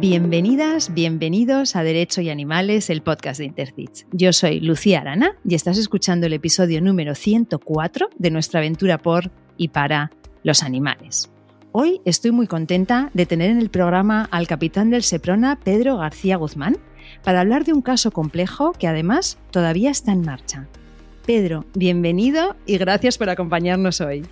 Bienvenidas, 0.00 0.94
bienvenidos 0.94 1.76
a 1.76 1.82
Derecho 1.82 2.22
y 2.22 2.30
Animales, 2.30 2.88
el 2.88 3.02
podcast 3.02 3.38
de 3.38 3.44
Intercits. 3.44 4.06
Yo 4.12 4.32
soy 4.32 4.58
Lucía 4.58 5.02
Arana 5.02 5.34
y 5.44 5.54
estás 5.54 5.76
escuchando 5.76 6.26
el 6.26 6.32
episodio 6.32 6.80
número 6.80 7.14
104 7.14 8.08
de 8.16 8.30
nuestra 8.30 8.60
aventura 8.60 8.96
por 8.96 9.30
y 9.58 9.68
para 9.68 10.10
los 10.42 10.62
animales. 10.62 11.30
Hoy 11.72 12.00
estoy 12.06 12.30
muy 12.30 12.46
contenta 12.46 13.10
de 13.12 13.26
tener 13.26 13.50
en 13.50 13.58
el 13.58 13.68
programa 13.68 14.26
al 14.30 14.46
capitán 14.46 14.88
del 14.88 15.02
Seprona, 15.02 15.58
Pedro 15.62 15.98
García 15.98 16.38
Guzmán, 16.38 16.78
para 17.22 17.40
hablar 17.40 17.66
de 17.66 17.74
un 17.74 17.82
caso 17.82 18.10
complejo 18.10 18.72
que 18.72 18.88
además 18.88 19.38
todavía 19.50 19.90
está 19.90 20.12
en 20.12 20.22
marcha. 20.22 20.66
Pedro, 21.26 21.66
bienvenido 21.74 22.56
y 22.64 22.78
gracias 22.78 23.18
por 23.18 23.28
acompañarnos 23.28 24.00
hoy. 24.00 24.24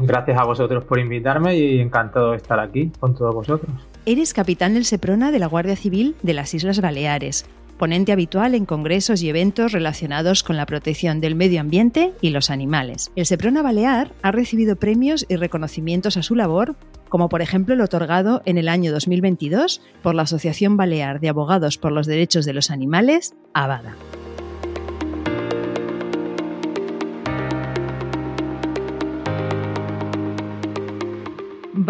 Gracias 0.00 0.38
a 0.38 0.44
vosotros 0.44 0.82
por 0.84 0.98
invitarme 0.98 1.58
y 1.58 1.78
encantado 1.78 2.30
de 2.30 2.38
estar 2.38 2.58
aquí 2.58 2.90
con 2.98 3.14
todos 3.14 3.34
vosotros. 3.34 3.89
Eres 4.06 4.32
capitán 4.32 4.72
del 4.72 4.86
Seprona 4.86 5.30
de 5.30 5.38
la 5.38 5.46
Guardia 5.46 5.76
Civil 5.76 6.16
de 6.22 6.32
las 6.32 6.54
Islas 6.54 6.80
Baleares, 6.80 7.44
ponente 7.76 8.12
habitual 8.12 8.54
en 8.54 8.64
congresos 8.64 9.22
y 9.22 9.28
eventos 9.28 9.72
relacionados 9.72 10.42
con 10.42 10.56
la 10.56 10.64
protección 10.64 11.20
del 11.20 11.34
medio 11.34 11.60
ambiente 11.60 12.14
y 12.22 12.30
los 12.30 12.48
animales. 12.48 13.12
El 13.14 13.26
Seprona 13.26 13.60
Balear 13.60 14.12
ha 14.22 14.32
recibido 14.32 14.76
premios 14.76 15.26
y 15.28 15.36
reconocimientos 15.36 16.16
a 16.16 16.22
su 16.22 16.34
labor, 16.34 16.76
como 17.10 17.28
por 17.28 17.42
ejemplo 17.42 17.74
el 17.74 17.82
otorgado 17.82 18.40
en 18.46 18.56
el 18.56 18.70
año 18.70 18.90
2022 18.90 19.82
por 20.02 20.14
la 20.14 20.22
Asociación 20.22 20.78
Balear 20.78 21.20
de 21.20 21.28
Abogados 21.28 21.76
por 21.76 21.92
los 21.92 22.06
Derechos 22.06 22.46
de 22.46 22.54
los 22.54 22.70
Animales, 22.70 23.34
ABADA. 23.52 23.96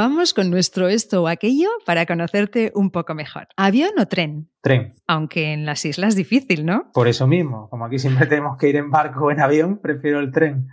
Vamos 0.00 0.32
con 0.32 0.48
nuestro 0.48 0.88
esto 0.88 1.24
o 1.24 1.28
aquello 1.28 1.68
para 1.84 2.06
conocerte 2.06 2.72
un 2.74 2.90
poco 2.90 3.14
mejor. 3.14 3.48
¿Avión 3.58 3.90
o 3.98 4.06
tren? 4.06 4.48
Tren. 4.62 4.94
Aunque 5.06 5.52
en 5.52 5.66
las 5.66 5.84
islas 5.84 6.08
es 6.08 6.16
difícil, 6.16 6.64
¿no? 6.64 6.90
Por 6.94 7.06
eso 7.06 7.26
mismo, 7.26 7.68
como 7.68 7.84
aquí 7.84 7.98
siempre 7.98 8.26
tenemos 8.26 8.56
que 8.56 8.70
ir 8.70 8.76
en 8.76 8.90
barco 8.90 9.26
o 9.26 9.30
en 9.30 9.40
avión, 9.40 9.78
prefiero 9.78 10.20
el 10.20 10.32
tren. 10.32 10.68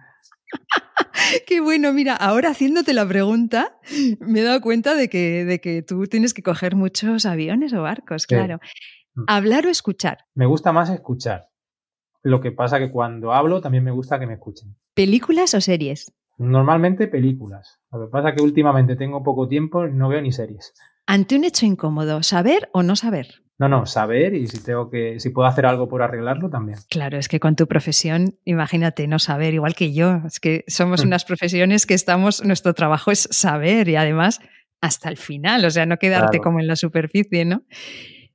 Qué 1.45 1.59
bueno, 1.59 1.91
mira, 1.91 2.15
ahora 2.15 2.51
haciéndote 2.51 2.93
la 2.93 3.05
pregunta, 3.05 3.77
me 4.21 4.39
he 4.39 4.43
dado 4.43 4.61
cuenta 4.61 4.95
de 4.95 5.09
que, 5.09 5.43
de 5.43 5.59
que 5.59 5.81
tú 5.81 6.07
tienes 6.07 6.33
que 6.33 6.41
coger 6.41 6.77
muchos 6.77 7.25
aviones 7.25 7.73
o 7.73 7.81
barcos, 7.81 8.27
claro. 8.27 8.61
Mm. 9.13 9.23
¿Hablar 9.27 9.65
o 9.65 9.69
escuchar? 9.69 10.19
Me 10.35 10.45
gusta 10.45 10.71
más 10.71 10.89
escuchar. 10.89 11.49
Lo 12.23 12.39
que 12.39 12.53
pasa 12.53 12.79
que 12.79 12.89
cuando 12.89 13.33
hablo 13.33 13.59
también 13.59 13.83
me 13.83 13.91
gusta 13.91 14.21
que 14.21 14.25
me 14.25 14.35
escuchen. 14.35 14.77
¿Películas 14.93 15.53
o 15.53 15.59
series? 15.59 16.13
Normalmente 16.37 17.07
películas. 17.07 17.79
Lo 17.91 18.05
que 18.05 18.11
pasa 18.11 18.29
es 18.29 18.35
que 18.35 18.43
últimamente 18.43 18.95
tengo 18.95 19.23
poco 19.23 19.47
tiempo 19.47 19.85
y 19.87 19.93
no 19.93 20.09
veo 20.09 20.21
ni 20.21 20.31
series. 20.31 20.73
Ante 21.05 21.35
un 21.35 21.43
hecho 21.43 21.65
incómodo, 21.65 22.21
¿saber 22.21 22.69
o 22.73 22.83
no 22.83 22.95
saber? 22.95 23.27
No, 23.59 23.67
no, 23.67 23.87
saber 23.87 24.35
y 24.35 24.47
si 24.47 24.63
tengo 24.63 24.89
que, 24.91 25.19
si 25.19 25.31
puedo 25.31 25.47
hacer 25.47 25.65
algo 25.65 25.87
por 25.87 26.03
arreglarlo 26.03 26.49
también. 26.49 26.77
Claro, 26.89 27.17
es 27.17 27.27
que 27.27 27.39
con 27.39 27.55
tu 27.55 27.65
profesión, 27.65 28.37
imagínate, 28.45 29.07
no 29.07 29.17
saber, 29.17 29.55
igual 29.55 29.73
que 29.73 29.93
yo. 29.93 30.21
Es 30.27 30.39
que 30.39 30.63
somos 30.67 31.03
mm. 31.03 31.07
unas 31.07 31.25
profesiones 31.25 31.87
que 31.87 31.95
estamos, 31.95 32.43
nuestro 32.45 32.75
trabajo 32.75 33.09
es 33.09 33.27
saber 33.31 33.89
y 33.89 33.95
además 33.95 34.41
hasta 34.79 35.09
el 35.09 35.17
final, 35.17 35.65
o 35.65 35.71
sea, 35.71 35.87
no 35.87 35.97
quedarte 35.97 36.39
como 36.39 36.59
en 36.59 36.67
la 36.67 36.75
superficie, 36.75 37.45
¿no? 37.45 37.63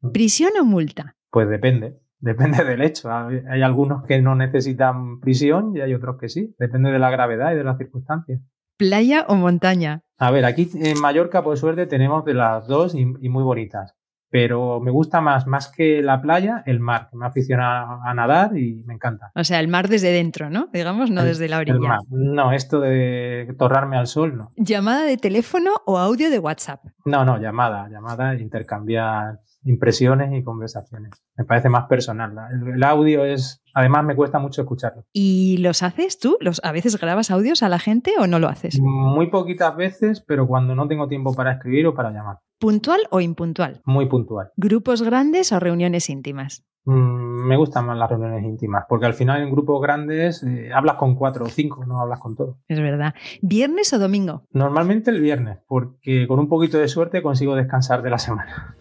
Mm. 0.00 0.10
¿Prisión 0.10 0.50
o 0.60 0.64
multa? 0.64 1.14
Pues 1.30 1.48
depende. 1.48 2.00
Depende 2.22 2.64
del 2.64 2.80
hecho. 2.82 3.10
Hay 3.10 3.62
algunos 3.62 4.04
que 4.04 4.22
no 4.22 4.36
necesitan 4.36 5.18
prisión 5.18 5.76
y 5.76 5.80
hay 5.80 5.92
otros 5.92 6.18
que 6.18 6.28
sí. 6.28 6.54
Depende 6.56 6.92
de 6.92 7.00
la 7.00 7.10
gravedad 7.10 7.52
y 7.52 7.56
de 7.56 7.64
las 7.64 7.76
circunstancias. 7.76 8.40
¿Playa 8.78 9.26
o 9.28 9.34
montaña? 9.34 10.02
A 10.18 10.30
ver, 10.30 10.44
aquí 10.44 10.70
en 10.72 11.00
Mallorca, 11.00 11.42
por 11.42 11.58
suerte, 11.58 11.86
tenemos 11.86 12.24
de 12.24 12.34
las 12.34 12.68
dos 12.68 12.94
y, 12.94 13.04
muy 13.04 13.42
bonitas. 13.42 13.96
Pero 14.30 14.80
me 14.80 14.92
gusta 14.92 15.20
más, 15.20 15.48
más 15.48 15.68
que 15.68 16.00
la 16.00 16.22
playa, 16.22 16.62
el 16.64 16.78
mar. 16.78 17.08
Me 17.12 17.26
aficiona 17.26 18.00
a 18.02 18.14
nadar 18.14 18.56
y 18.56 18.82
me 18.86 18.94
encanta. 18.94 19.32
O 19.34 19.42
sea, 19.42 19.58
el 19.58 19.66
mar 19.66 19.88
desde 19.88 20.12
dentro, 20.12 20.48
¿no? 20.48 20.68
Digamos, 20.72 21.10
no 21.10 21.24
desde 21.24 21.48
la 21.48 21.58
orilla. 21.58 21.98
No, 22.08 22.52
esto 22.52 22.80
de 22.80 23.52
torrarme 23.58 23.98
al 23.98 24.06
sol, 24.06 24.38
no. 24.38 24.50
¿Llamada 24.56 25.02
de 25.02 25.16
teléfono 25.16 25.72
o 25.86 25.98
audio 25.98 26.30
de 26.30 26.38
WhatsApp? 26.38 26.84
No, 27.04 27.24
no, 27.24 27.38
llamada. 27.38 27.88
Llamada, 27.90 28.34
intercambiar 28.36 29.40
impresiones 29.64 30.32
y 30.32 30.42
conversaciones. 30.42 31.12
Me 31.36 31.44
parece 31.44 31.68
más 31.68 31.86
personal. 31.86 32.34
El, 32.74 32.82
audio 32.82 33.24
es, 33.24 33.62
además 33.74 34.04
me 34.04 34.16
cuesta 34.16 34.38
mucho 34.38 34.62
escucharlo. 34.62 35.04
¿Y 35.12 35.58
los 35.58 35.82
haces 35.82 36.18
tú? 36.18 36.36
¿Los, 36.40 36.60
¿A 36.64 36.72
veces 36.72 36.98
grabas 36.98 37.30
audios 37.30 37.62
a 37.62 37.68
la 37.68 37.78
gente 37.78 38.12
o 38.18 38.26
no 38.26 38.38
lo 38.38 38.48
haces? 38.48 38.80
Muy 38.80 39.28
poquitas 39.30 39.76
veces, 39.76 40.20
pero 40.20 40.46
cuando 40.46 40.74
no 40.74 40.88
tengo 40.88 41.08
tiempo 41.08 41.34
para 41.34 41.52
escribir 41.52 41.86
o 41.86 41.94
para 41.94 42.10
llamar. 42.10 42.38
¿Puntual 42.58 43.00
o 43.10 43.20
impuntual? 43.20 43.80
Muy 43.84 44.06
puntual. 44.06 44.50
¿Grupos 44.56 45.02
grandes 45.02 45.52
o 45.52 45.58
reuniones 45.58 46.08
íntimas? 46.08 46.64
Mm, 46.84 47.46
me 47.46 47.56
gustan 47.56 47.86
más 47.86 47.96
las 47.96 48.10
reuniones 48.10 48.44
íntimas, 48.44 48.84
porque 48.88 49.06
al 49.06 49.14
final 49.14 49.42
en 49.42 49.50
grupos 49.50 49.80
grandes 49.80 50.42
eh, 50.42 50.70
hablas 50.74 50.96
con 50.96 51.14
cuatro 51.14 51.44
o 51.44 51.48
cinco, 51.48 51.84
no 51.84 52.00
hablas 52.00 52.18
con 52.18 52.34
todo. 52.34 52.58
Es 52.68 52.80
verdad. 52.80 53.14
¿Viernes 53.40 53.92
o 53.92 53.98
domingo? 53.98 54.46
Normalmente 54.52 55.10
el 55.10 55.20
viernes, 55.20 55.58
porque 55.68 56.26
con 56.26 56.40
un 56.40 56.48
poquito 56.48 56.78
de 56.78 56.88
suerte 56.88 57.22
consigo 57.22 57.54
descansar 57.54 58.02
de 58.02 58.10
la 58.10 58.18
semana. 58.18 58.76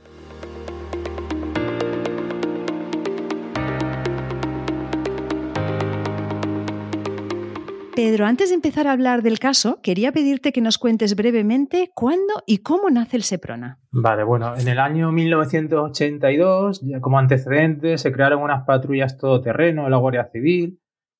Pedro, 8.04 8.26
antes 8.26 8.50
de 8.50 8.56
empezar 8.56 8.88
a 8.88 8.94
hablar 8.94 9.22
del 9.22 9.38
caso, 9.38 9.80
quería 9.84 10.12
pedirte 10.12 10.52
que 10.52 10.60
nos 10.60 10.80
cuentes 10.80 11.16
brevemente 11.16 11.92
cuándo 11.94 12.34
y 12.48 12.64
cómo 12.64 12.90
nace 12.90 13.16
el 13.16 13.22
Seprona. 13.22 13.78
Vale, 13.92 14.24
bueno, 14.24 14.58
en 14.58 14.68
el 14.68 14.80
año 14.80 15.12
1982, 15.12 16.82
como 17.00 17.20
antecedente, 17.20 18.00
se 18.00 18.12
crearon 18.12 18.42
unas 18.42 18.66
patrullas 18.66 19.20
todoterreno 19.20 19.84
de 19.84 19.92
la 19.92 19.98
Guardia 19.98 20.28
Civil 20.32 20.80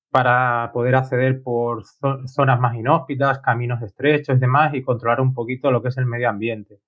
para 0.10 0.72
poder 0.74 0.96
acceder 0.96 1.44
por 1.44 1.84
zonas 2.26 2.60
más 2.60 2.76
inhóspitas, 2.76 3.38
caminos 3.42 3.84
estrechos 3.84 4.38
y 4.38 4.40
demás, 4.40 4.74
y 4.74 4.82
controlar 4.82 5.22
un 5.22 5.36
poquito 5.36 5.70
lo 5.70 5.84
que 5.84 5.90
es 5.90 5.98
el 6.00 6.08
medio 6.08 6.30
ambiente. 6.30 6.80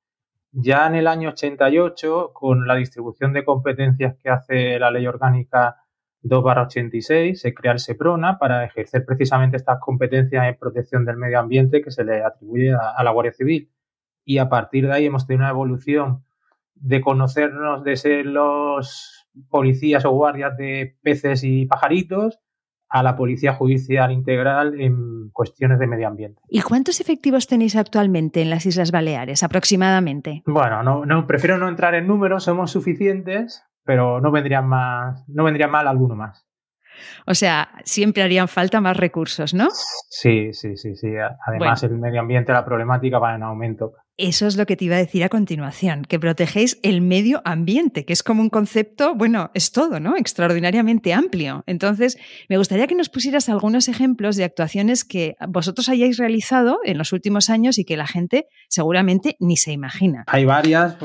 Ya 0.54 0.88
en 0.88 0.96
el 0.96 1.06
año 1.06 1.30
88, 1.30 2.32
con 2.34 2.66
la 2.66 2.74
distribución 2.74 3.32
de 3.32 3.46
competencias 3.46 4.16
que 4.16 4.32
hace 4.32 4.80
la 4.80 4.90
ley 4.90 5.06
orgánica 5.06 5.83
2-86 6.24 7.36
se 7.36 7.54
crea 7.54 7.74
el 7.74 7.80
SEPRONA 7.80 8.40
para 8.40 8.64
ejercer 8.64 9.06
precisamente 9.06 9.58
estas 9.58 9.80
competencias 9.80 10.46
en 10.48 10.58
protección 10.58 11.06
del 11.06 11.18
medio 11.18 11.40
ambiente 11.40 11.82
que 11.82 11.92
se 11.92 12.04
le 12.04 12.24
atribuye 12.24 12.74
a, 12.74 13.04
la 13.04 13.12
Guardia 13.12 13.34
Civil. 13.34 13.70
Y 14.26 14.38
a 14.38 14.48
partir 14.50 14.88
de 14.88 14.94
ahí 14.94 15.06
hemos 15.06 15.28
tenido 15.28 15.44
una 15.44 15.52
evolución 15.52 16.24
de 16.76 17.02
conocernos 17.02 17.84
de 17.84 17.98
ser 17.98 18.26
los 18.26 19.28
policías 19.50 20.06
o 20.06 20.12
guardias 20.12 20.56
de 20.58 20.98
peces 21.02 21.44
y 21.44 21.66
pajaritos 21.66 22.40
a 22.88 23.02
la 23.02 23.16
Policía 23.16 23.54
Judicial 23.54 24.12
Integral 24.12 24.80
en 24.80 25.30
cuestiones 25.32 25.80
de 25.80 25.88
medio 25.88 26.08
ambiente. 26.08 26.40
¿Y 26.48 26.62
cuántos 26.62 27.02
efectivos 27.02 27.48
tenéis 27.48 27.76
actualmente 27.76 28.42
en 28.42 28.52
las 28.52 28.68
Islas 28.68 28.92
Baleares 28.92 29.42
aproximadamente? 29.42 30.44
Bueno, 30.46 30.84
no, 30.84 31.04
no 31.04 31.26
prefiero 31.26 31.58
no 31.58 31.68
entrar 31.68 31.96
en 31.96 32.06
números, 32.06 32.44
somos 32.44 32.72
suficientes, 32.72 33.64
pero 33.84 34.22
no 34.22 34.32
vendría 34.32 34.62
más, 34.62 35.24
no 35.28 35.44
vendría 35.44 35.68
mal 35.68 35.88
alguno 35.88 36.16
más. 36.16 36.46
O 37.26 37.34
sea, 37.34 37.70
siempre 37.84 38.24
harían 38.24 38.48
falta 38.48 38.80
más 38.82 38.98
recursos, 38.98 39.54
¿no? 39.54 39.68
Sí, 40.10 40.54
sí, 40.54 40.78
sí, 40.78 40.96
sí. 40.96 41.14
Además, 41.48 41.84
el 41.84 41.98
medio 41.98 42.22
ambiente, 42.22 42.54
la 42.54 42.66
problemática 42.66 43.20
va 43.20 43.36
en 43.36 43.44
aumento. 43.44 43.94
Eso 44.18 44.46
es 44.46 44.58
lo 44.58 44.68
que 44.68 44.76
te 44.76 44.86
iba 44.86 44.96
a 44.96 45.00
decir 45.00 45.24
a 45.24 45.30
continuación, 45.30 46.04
que 46.04 46.20
protegéis 46.20 46.80
el 46.84 47.02
medio 47.02 47.42
ambiente, 47.46 48.06
que 48.06 48.14
es 48.14 48.22
como 48.22 48.44
un 48.44 48.50
concepto, 48.50 49.16
bueno, 49.16 49.50
es 49.56 49.72
todo, 49.72 50.00
¿no? 50.00 50.16
Extraordinariamente 50.16 51.14
amplio. 51.14 51.64
Entonces, 51.66 52.20
me 52.48 52.58
gustaría 52.58 52.86
que 52.86 52.94
nos 52.94 53.10
pusieras 53.10 53.50
algunos 53.50 53.88
ejemplos 53.88 54.36
de 54.36 54.44
actuaciones 54.44 55.04
que 55.04 55.36
vosotros 55.48 55.90
hayáis 55.90 56.18
realizado 56.18 56.80
en 56.84 57.00
los 57.00 57.12
últimos 57.12 57.50
años 57.50 57.80
y 57.80 57.86
que 57.86 57.98
la 57.98 58.06
gente 58.06 58.46
seguramente 58.70 59.36
ni 59.40 59.58
se 59.58 59.72
imagina. 59.72 60.26
Hay 60.28 60.46
varias, 60.46 60.98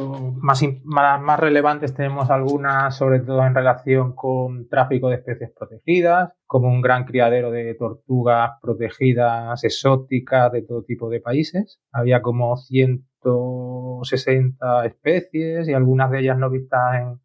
más, 0.42 0.62
más 0.84 1.40
relevantes 1.40 1.94
tenemos 1.94 2.28
algunas, 2.28 2.94
sobre 2.94 3.20
todo 3.20 3.42
en 3.46 3.54
relación 3.54 4.14
con 4.14 4.68
tráfico 4.68 5.08
de 5.08 5.16
especies 5.16 5.50
protegidas, 5.58 6.32
como 6.48 6.68
un 6.68 6.80
gran 6.80 7.04
criadero 7.04 7.50
de 7.50 7.74
tortugas 7.74 8.52
protegidas, 8.62 9.62
exóticas, 9.64 10.50
de 10.50 10.62
todo 10.62 10.82
tipo 10.82 11.10
de 11.10 11.20
países. 11.20 11.78
Había 11.92 12.22
como 12.22 12.56
160 12.56 14.86
especies 14.86 15.68
y 15.68 15.74
algunas 15.74 16.10
de 16.10 16.20
ellas 16.20 16.38
no 16.38 16.48
vistas 16.48 17.18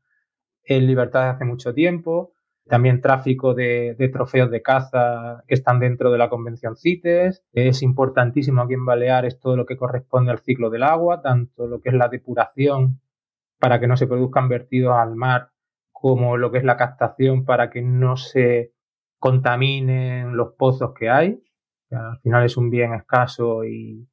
en, 0.66 0.88
libertad 0.88 1.22
desde 1.22 1.36
hace 1.36 1.46
mucho 1.46 1.74
tiempo. 1.74 2.34
También 2.68 3.00
tráfico 3.00 3.54
de, 3.54 3.96
de, 3.98 4.10
trofeos 4.10 4.52
de 4.52 4.62
caza 4.62 5.46
que 5.48 5.54
están 5.54 5.80
dentro 5.80 6.12
de 6.12 6.18
la 6.18 6.30
Convención 6.30 6.76
CITES. 6.76 7.46
Es 7.54 7.82
importantísimo 7.82 8.62
aquí 8.62 8.74
en 8.74 8.86
Baleares 8.86 9.40
todo 9.40 9.56
lo 9.56 9.66
que 9.66 9.78
corresponde 9.78 10.32
al 10.32 10.40
ciclo 10.40 10.70
del 10.70 10.84
agua, 10.84 11.22
tanto 11.22 11.66
lo 11.66 11.80
que 11.80 11.88
es 11.90 11.96
la 11.96 12.10
depuración 12.10 13.00
para 13.58 13.80
que 13.80 13.88
no 13.88 13.96
se 13.96 14.08
produzcan 14.08 14.50
vertidos 14.50 14.98
al 14.98 15.16
mar, 15.16 15.52
como 15.94 16.36
lo 16.36 16.52
que 16.52 16.58
es 16.58 16.66
la 16.66 16.76
captación 16.76 17.46
para 17.46 17.70
que 17.70 17.82
no 17.82 18.18
se 18.18 18.73
contaminen 19.24 20.36
los 20.36 20.52
pozos 20.56 20.94
que 20.94 21.10
hay, 21.10 21.42
al 21.90 22.20
final 22.20 22.44
es 22.44 22.58
un 22.58 22.70
bien 22.70 22.94
escaso 22.94 23.64
y, 23.64 24.10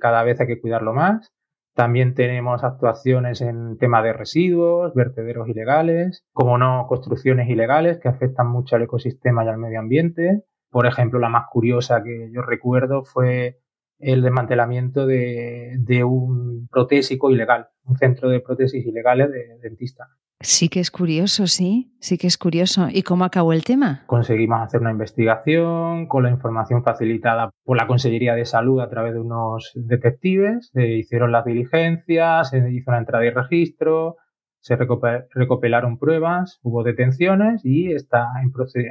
cada 0.00 0.22
vez 0.22 0.40
hay 0.40 0.46
que 0.46 0.62
cuidarlo 0.62 0.94
más. 0.94 1.30
También 1.74 2.14
tenemos 2.14 2.64
actuaciones 2.64 3.42
en 3.42 3.76
tema 3.76 4.02
de 4.02 4.14
residuos, 4.14 4.94
vertederos 4.94 5.46
ilegales, 5.46 6.24
como 6.32 6.56
no 6.56 6.86
construcciones 6.88 7.50
ilegales 7.50 7.98
que 7.98 8.08
afectan 8.08 8.46
mucho 8.46 8.76
al 8.76 8.82
ecosistema 8.82 9.44
y 9.44 9.48
al 9.48 9.58
medio 9.58 9.78
ambiente. 9.78 10.44
Por 10.70 10.86
ejemplo, 10.86 11.18
la 11.18 11.28
más 11.28 11.44
curiosa 11.50 12.02
que 12.02 12.30
yo 12.32 12.40
recuerdo 12.40 13.04
fue 13.04 13.60
el 13.98 14.22
desmantelamiento 14.22 15.06
de, 15.06 15.76
de 15.80 16.02
un 16.02 16.66
protésico 16.68 17.30
ilegal, 17.30 17.68
un 17.84 17.98
centro 17.98 18.30
de 18.30 18.40
prótesis 18.40 18.86
ilegales 18.86 19.30
de 19.30 19.58
dentista. 19.60 20.08
Sí 20.44 20.68
que 20.68 20.80
es 20.80 20.90
curioso, 20.90 21.46
sí, 21.46 21.90
sí 22.00 22.18
que 22.18 22.26
es 22.26 22.36
curioso. 22.36 22.88
¿Y 22.90 23.02
cómo 23.02 23.24
acabó 23.24 23.54
el 23.54 23.64
tema? 23.64 24.02
Conseguimos 24.06 24.60
hacer 24.60 24.82
una 24.82 24.90
investigación 24.90 26.06
con 26.06 26.22
la 26.22 26.30
información 26.30 26.84
facilitada 26.84 27.50
por 27.64 27.78
la 27.78 27.86
Consellería 27.86 28.34
de 28.34 28.44
Salud 28.44 28.80
a 28.80 28.90
través 28.90 29.14
de 29.14 29.20
unos 29.20 29.72
detectives, 29.74 30.70
se 30.74 30.86
hicieron 30.86 31.32
las 31.32 31.46
diligencias, 31.46 32.50
se 32.50 32.58
hizo 32.70 32.90
una 32.90 32.98
entrada 32.98 33.24
y 33.24 33.30
registro, 33.30 34.16
se 34.64 34.76
recopilaron 34.76 35.98
pruebas, 35.98 36.58
hubo 36.62 36.82
detenciones 36.84 37.60
y 37.66 37.92
está 37.92 38.28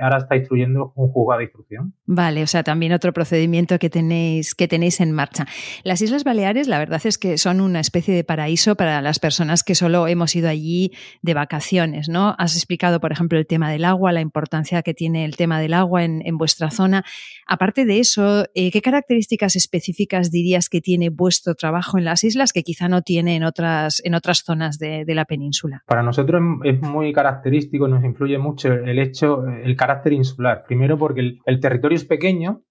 ahora 0.03 0.17
está 0.19 0.35
instruyendo 0.35 0.93
un 0.95 1.09
juzgado 1.09 1.39
de 1.39 1.45
instrucción. 1.45 1.95
Vale, 2.05 2.43
o 2.43 2.47
sea, 2.47 2.61
también 2.61 2.93
otro 2.93 3.11
procedimiento 3.11 3.79
que 3.79 3.89
tenéis, 3.89 4.53
que 4.53 4.67
tenéis 4.67 5.01
en 5.01 5.11
marcha. 5.11 5.47
Las 5.83 6.03
Islas 6.03 6.23
Baleares, 6.23 6.67
la 6.67 6.77
verdad 6.77 7.01
es 7.03 7.17
que 7.17 7.39
son 7.39 7.59
una 7.59 7.79
especie 7.79 8.13
de 8.13 8.23
paraíso 8.23 8.75
para 8.75 9.01
las 9.01 9.17
personas 9.17 9.63
que 9.63 9.73
solo 9.73 10.07
hemos 10.07 10.35
ido 10.35 10.47
allí 10.47 10.91
de 11.23 11.33
vacaciones, 11.33 12.07
¿no? 12.07 12.35
Has 12.37 12.55
explicado, 12.55 12.99
por 12.99 13.11
ejemplo, 13.11 13.39
el 13.39 13.47
tema 13.47 13.71
del 13.71 13.85
agua, 13.85 14.11
la 14.11 14.21
importancia 14.21 14.83
que 14.83 14.93
tiene 14.93 15.25
el 15.25 15.35
tema 15.37 15.59
del 15.59 15.73
agua 15.73 16.03
en, 16.03 16.37
vuestra 16.37 16.69
zona. 16.69 17.03
Aparte 17.47 17.85
de 17.85 17.99
eso, 17.99 18.45
eh, 18.53 18.69
¿qué 18.69 18.81
características 18.83 19.55
específicas 19.55 20.29
dirías 20.29 20.69
que 20.69 20.81
tiene 20.81 21.09
vuestro 21.09 21.55
trabajo 21.55 21.97
en 21.97 22.05
las 22.05 22.23
islas 22.23 22.53
que 22.53 22.61
quizá 22.61 22.87
no 22.89 23.01
tiene 23.01 23.35
en 23.35 23.43
otras, 23.43 24.03
en 24.05 24.13
otras 24.13 24.43
zonas 24.43 24.77
de 24.77 25.05
la 25.07 25.25
península? 25.25 25.62
Para 25.85 26.03
nosotros 26.03 26.41
es 26.63 26.81
muy 26.81 27.13
característico, 27.13 27.87
nos 27.87 28.03
influye 28.03 28.37
mucho 28.37 28.71
el 28.73 28.99
hecho, 28.99 29.45
el 29.45 29.75
carácter 29.75 30.13
insular. 30.13 30.63
Primero 30.67 30.97
porque 30.97 31.39
el, 31.45 31.59
territorio 31.59 31.95
es 31.95 32.05
pequeño, 32.05 32.63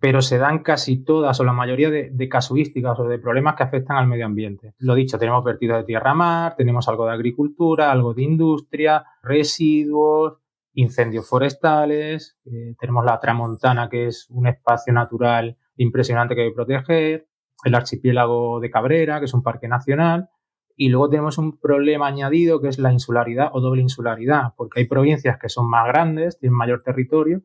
pero 0.00 0.20
se 0.22 0.38
dan 0.38 0.60
casi 0.60 1.02
todas 1.02 1.40
o 1.40 1.44
la 1.44 1.52
mayoría 1.52 1.90
de, 1.90 2.28
casuísticas 2.28 2.98
o 2.98 3.04
de 3.04 3.18
problemas 3.18 3.54
que 3.54 3.62
afectan 3.62 3.96
al 3.96 4.06
medio 4.06 4.26
ambiente. 4.26 4.74
Lo 4.78 4.94
dicho, 4.94 5.18
tenemos 5.18 5.42
vertidos 5.44 5.78
de 5.78 5.84
tierra-mar, 5.84 6.54
tenemos 6.56 6.88
algo 6.88 7.06
de 7.06 7.12
agricultura, 7.12 7.90
algo 7.90 8.14
de 8.14 8.22
industria, 8.22 9.04
residuos, 9.22 10.38
incendios 10.74 11.28
forestales, 11.28 12.38
eh, 12.44 12.74
tenemos 12.78 13.04
la 13.04 13.18
Tramontana, 13.18 13.88
que 13.88 14.08
es 14.08 14.26
un 14.28 14.46
espacio 14.46 14.92
natural 14.92 15.56
impresionante 15.76 16.34
que 16.34 16.42
hay 16.42 16.48
que 16.50 16.54
proteger, 16.54 17.28
el 17.64 17.74
archipiélago 17.74 18.60
de 18.60 18.70
Cabrera, 18.70 19.18
que 19.18 19.24
es 19.24 19.34
un 19.34 19.42
parque 19.42 19.68
nacional, 19.68 20.28
y 20.76 20.90
luego 20.90 21.08
tenemos 21.08 21.38
un 21.38 21.58
problema 21.58 22.06
añadido 22.06 22.60
que 22.60 22.68
es 22.68 22.78
la 22.78 22.92
insularidad 22.92 23.48
o 23.52 23.60
doble 23.60 23.82
insularidad, 23.82 24.52
porque 24.56 24.80
hay 24.80 24.86
provincias 24.86 25.38
que 25.38 25.48
son 25.48 25.68
más 25.68 25.86
grandes, 25.88 26.38
tienen 26.38 26.56
mayor 26.56 26.82
territorio, 26.82 27.42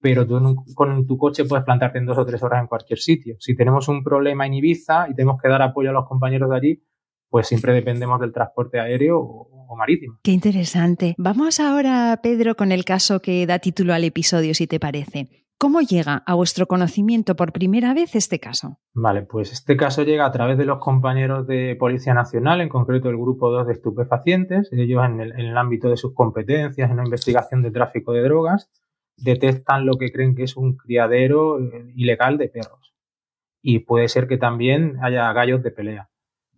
pero 0.00 0.26
tú 0.26 0.64
con 0.74 1.06
tu 1.06 1.18
coche 1.18 1.44
puedes 1.44 1.64
plantarte 1.64 1.98
en 1.98 2.06
dos 2.06 2.16
o 2.16 2.24
tres 2.24 2.42
horas 2.42 2.60
en 2.60 2.68
cualquier 2.68 2.98
sitio. 2.98 3.36
Si 3.38 3.54
tenemos 3.54 3.88
un 3.88 4.02
problema 4.02 4.46
en 4.46 4.54
Ibiza 4.54 5.08
y 5.10 5.14
tenemos 5.14 5.40
que 5.42 5.48
dar 5.48 5.62
apoyo 5.62 5.90
a 5.90 5.92
los 5.92 6.06
compañeros 6.06 6.48
de 6.48 6.56
allí, 6.56 6.82
pues 7.28 7.48
siempre 7.48 7.72
dependemos 7.72 8.20
del 8.20 8.32
transporte 8.32 8.80
aéreo 8.80 9.18
o, 9.18 9.76
marítimo. 9.76 10.18
Qué 10.22 10.32
interesante. 10.32 11.14
Vamos 11.16 11.60
ahora, 11.60 12.18
Pedro, 12.22 12.56
con 12.56 12.72
el 12.72 12.84
caso 12.84 13.20
que 13.20 13.46
da 13.46 13.60
título 13.60 13.94
al 13.94 14.04
episodio, 14.04 14.52
si 14.52 14.66
te 14.66 14.80
parece. 14.80 15.28
¿Cómo 15.62 15.82
llega 15.82 16.22
a 16.24 16.34
vuestro 16.36 16.66
conocimiento 16.66 17.36
por 17.36 17.52
primera 17.52 17.92
vez 17.92 18.14
este 18.14 18.40
caso? 18.40 18.78
Vale, 18.94 19.24
pues 19.24 19.52
este 19.52 19.76
caso 19.76 20.04
llega 20.04 20.24
a 20.24 20.32
través 20.32 20.56
de 20.56 20.64
los 20.64 20.78
compañeros 20.78 21.46
de 21.46 21.76
Policía 21.78 22.14
Nacional, 22.14 22.62
en 22.62 22.70
concreto 22.70 23.10
el 23.10 23.18
Grupo 23.18 23.50
2 23.50 23.66
de 23.66 23.74
estupefacientes. 23.74 24.72
Ellos, 24.72 25.04
en 25.04 25.20
el, 25.20 25.58
ámbito 25.58 25.90
de 25.90 25.98
sus 25.98 26.14
competencias 26.14 26.90
en 26.90 26.96
la 26.96 27.04
investigación 27.04 27.60
de 27.60 27.72
tráfico 27.72 28.14
de 28.14 28.22
drogas, 28.22 28.70
detectan 29.18 29.84
lo 29.84 29.98
que 29.98 30.10
creen 30.10 30.34
que 30.34 30.44
es 30.44 30.56
un 30.56 30.78
criadero 30.78 31.60
eh, 31.60 31.92
ilegal 31.94 32.38
de 32.38 32.48
perros. 32.48 32.94
Y 33.60 33.80
puede 33.80 34.08
ser 34.08 34.28
que 34.28 34.38
también 34.38 34.96
haya 35.02 35.30
gallos 35.34 35.62
de 35.62 35.72
pelea. 35.72 36.08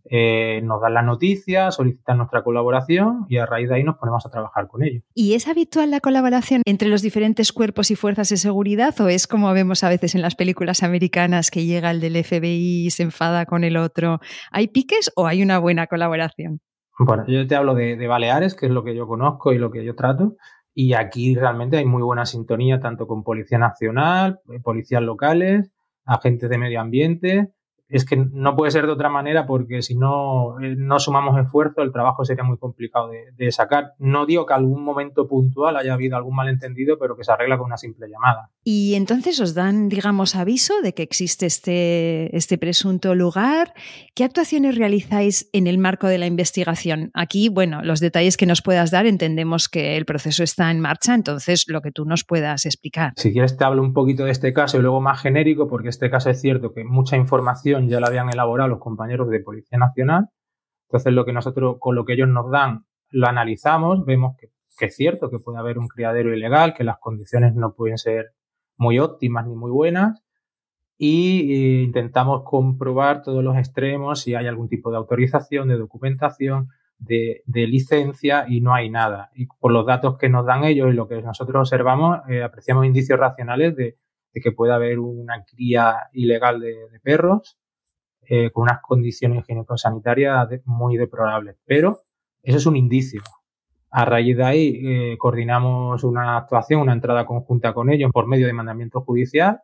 Eh, 0.04 0.60
nos 0.64 0.80
dan 0.80 0.94
la 0.94 1.02
noticia, 1.02 1.70
solicitan 1.70 2.18
nuestra 2.18 2.42
colaboración 2.42 3.24
y 3.28 3.38
a 3.38 3.46
raíz 3.46 3.68
de 3.68 3.76
ahí 3.76 3.84
nos 3.84 3.98
ponemos 3.98 4.26
a 4.26 4.30
trabajar 4.30 4.66
con 4.66 4.82
ellos. 4.82 5.02
¿Y 5.14 5.34
es 5.34 5.46
habitual 5.48 5.90
la 5.90 6.00
colaboración 6.00 6.62
entre 6.64 6.88
los 6.88 7.02
diferentes 7.02 7.52
cuerpos 7.52 7.90
y 7.90 7.96
fuerzas 7.96 8.28
de 8.28 8.36
seguridad 8.36 9.00
o 9.00 9.08
es 9.08 9.26
como 9.26 9.52
vemos 9.52 9.84
a 9.84 9.88
veces 9.88 10.14
en 10.14 10.22
las 10.22 10.34
películas 10.34 10.82
americanas 10.82 11.50
que 11.50 11.64
llega 11.64 11.90
el 11.90 12.00
del 12.00 12.22
FBI 12.22 12.86
y 12.86 12.90
se 12.90 13.04
enfada 13.04 13.46
con 13.46 13.64
el 13.64 13.76
otro? 13.76 14.20
¿Hay 14.50 14.68
piques 14.68 15.12
o 15.14 15.26
hay 15.26 15.42
una 15.42 15.58
buena 15.58 15.86
colaboración? 15.86 16.60
Bueno, 16.98 17.24
yo 17.26 17.46
te 17.46 17.54
hablo 17.54 17.74
de, 17.74 17.96
de 17.96 18.06
Baleares, 18.06 18.54
que 18.54 18.66
es 18.66 18.72
lo 18.72 18.84
que 18.84 18.94
yo 18.94 19.06
conozco 19.06 19.52
y 19.52 19.58
lo 19.58 19.70
que 19.70 19.84
yo 19.84 19.94
trato. 19.94 20.36
Y 20.74 20.94
aquí 20.94 21.34
realmente 21.34 21.76
hay 21.76 21.84
muy 21.84 22.02
buena 22.02 22.26
sintonía 22.26 22.80
tanto 22.80 23.06
con 23.06 23.22
Policía 23.22 23.58
Nacional, 23.58 24.40
eh, 24.50 24.60
policías 24.60 25.02
locales, 25.02 25.70
agentes 26.04 26.48
de 26.48 26.58
medio 26.58 26.80
ambiente, 26.80 27.52
es 27.92 28.06
que 28.06 28.16
no 28.16 28.56
puede 28.56 28.70
ser 28.70 28.86
de 28.86 28.92
otra 28.92 29.10
manera 29.10 29.46
porque 29.46 29.82
si 29.82 29.94
no, 29.94 30.58
eh, 30.60 30.74
no 30.76 30.98
sumamos 30.98 31.38
esfuerzo, 31.38 31.82
el 31.82 31.92
trabajo 31.92 32.24
sería 32.24 32.42
muy 32.42 32.56
complicado 32.56 33.10
de, 33.10 33.52
sacar. 33.52 33.92
No 33.98 34.24
digo 34.24 34.46
que 34.46 34.54
algún 34.54 34.82
momento 34.82 35.28
puntual 35.28 35.76
haya 35.76 35.92
habido 35.92 36.16
algún 36.16 36.34
malentendido, 36.34 36.98
pero 36.98 37.16
que 37.16 37.24
se 37.24 37.32
arregla 37.32 37.58
con 37.58 37.66
una 37.66 37.76
simple 37.76 38.08
llamada. 38.08 38.50
Y 38.64 38.94
entonces 38.94 39.38
os 39.40 39.52
dan, 39.52 39.90
digamos, 39.90 40.34
aviso 40.36 40.80
de 40.82 40.94
que 40.94 41.02
existe 41.02 41.44
este, 41.44 42.34
este 42.34 42.56
presunto 42.56 43.14
lugar. 43.14 43.74
¿Qué 44.14 44.24
actuaciones 44.24 44.78
realizáis 44.78 45.50
en 45.52 45.66
el 45.66 45.76
marco 45.76 46.06
de 46.06 46.16
la 46.16 46.26
investigación? 46.26 47.10
Aquí, 47.12 47.50
bueno, 47.50 47.82
los 47.82 48.00
detalles 48.00 48.38
que 48.38 48.46
nos 48.46 48.62
puedas 48.62 48.90
dar, 48.90 49.04
entendemos 49.04 49.68
que 49.68 49.98
el 49.98 50.06
proceso 50.06 50.42
está 50.42 50.70
en 50.70 50.80
marcha, 50.80 51.14
entonces 51.14 51.66
lo 51.68 51.82
que 51.82 51.92
tú 51.92 52.06
nos 52.06 52.24
puedas 52.24 52.64
explicar. 52.64 53.12
Si 53.16 53.32
quieres 53.32 53.58
te 53.58 53.64
hablo 53.64 53.82
un 53.82 53.92
poquito 53.92 54.24
de 54.24 54.30
este 54.30 54.54
caso 54.54 54.78
y 54.78 54.80
luego 54.80 55.02
más 55.02 55.20
genérico, 55.20 55.68
porque 55.68 55.90
este 55.90 56.08
caso 56.08 56.30
es 56.30 56.40
cierto 56.40 56.72
que 56.72 56.84
mucha 56.84 57.18
información 57.18 57.81
ya 57.88 58.00
la 58.00 58.08
habían 58.08 58.30
elaborado 58.30 58.68
los 58.68 58.78
compañeros 58.78 59.28
de 59.28 59.40
Policía 59.40 59.78
Nacional. 59.78 60.28
Entonces, 60.92 61.14
lo 61.14 61.24
que 61.24 61.32
nosotros, 61.32 61.76
con 61.78 61.94
lo 61.94 62.04
que 62.04 62.12
ellos 62.12 62.28
nos 62.28 62.50
dan, 62.50 62.84
lo 63.08 63.26
analizamos, 63.26 64.04
vemos 64.04 64.36
que, 64.38 64.50
es 64.84 64.96
cierto 64.96 65.30
que 65.30 65.38
puede 65.38 65.58
haber 65.58 65.78
un 65.78 65.88
criadero 65.88 66.34
ilegal, 66.34 66.74
que 66.74 66.84
las 66.84 66.98
condiciones 66.98 67.54
no 67.54 67.74
pueden 67.74 67.96
ser 67.96 68.32
muy 68.76 68.98
óptimas 68.98 69.46
ni 69.46 69.54
muy 69.54 69.70
buenas, 69.70 70.22
y 70.98 71.52
eh, 71.52 71.82
intentamos 71.82 72.42
comprobar 72.44 73.22
todos 73.22 73.42
los 73.42 73.56
extremos 73.56 74.20
si 74.20 74.34
hay 74.34 74.46
algún 74.46 74.68
tipo 74.68 74.90
de 74.90 74.98
autorización, 74.98 75.68
de 75.68 75.78
documentación, 75.78 76.68
de, 76.98 77.42
licencia 77.46 78.44
y 78.46 78.60
no 78.60 78.74
hay 78.74 78.90
nada. 78.90 79.30
Y 79.34 79.46
por 79.46 79.72
los 79.72 79.86
datos 79.86 80.18
que 80.18 80.28
nos 80.28 80.44
dan 80.44 80.64
ellos 80.64 80.90
y 80.90 80.94
lo 80.94 81.08
que 81.08 81.22
nosotros 81.22 81.60
observamos, 81.60 82.20
eh, 82.28 82.42
apreciamos 82.42 82.84
indicios 82.84 83.18
racionales 83.18 83.74
de, 83.76 83.96
que 84.34 84.52
puede 84.52 84.74
haber 84.74 84.98
una 84.98 85.42
cría 85.44 86.08
ilegal 86.12 86.60
de 86.60 87.00
perros 87.02 87.58
eh, 88.28 88.50
con 88.50 88.64
unas 88.64 88.80
condiciones 88.80 89.40
higiénico-sanitarias 89.40 90.48
muy 90.64 90.96
deplorables. 90.96 91.56
Pero 91.64 92.00
eso 92.42 92.58
es 92.58 92.66
un 92.66 92.76
indicio. 92.76 93.22
A 93.90 94.04
raíz 94.04 94.36
de 94.36 94.44
ahí 94.44 94.80
eh, 94.84 95.18
coordinamos 95.18 96.02
una 96.04 96.36
actuación, 96.38 96.80
una 96.80 96.92
entrada 96.92 97.26
conjunta 97.26 97.74
con 97.74 97.90
ellos 97.90 98.10
por 98.12 98.26
medio 98.26 98.46
de 98.46 98.52
mandamiento 98.52 99.02
judicial. 99.02 99.60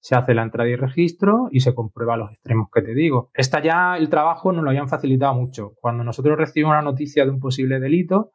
Se 0.00 0.14
hace 0.14 0.32
la 0.34 0.42
entrada 0.42 0.70
y 0.70 0.76
registro 0.76 1.48
y 1.50 1.60
se 1.60 1.74
comprueba 1.74 2.16
los 2.16 2.30
extremos 2.30 2.68
que 2.72 2.82
te 2.82 2.94
digo. 2.94 3.30
Esta 3.34 3.60
ya 3.60 3.96
el 3.96 4.08
trabajo 4.08 4.52
nos 4.52 4.62
lo 4.62 4.70
habían 4.70 4.88
facilitado 4.88 5.34
mucho. 5.34 5.72
Cuando 5.80 6.04
nosotros 6.04 6.38
recibimos 6.38 6.72
una 6.72 6.82
noticia 6.82 7.24
de 7.24 7.30
un 7.30 7.40
posible 7.40 7.80
delito, 7.80 8.30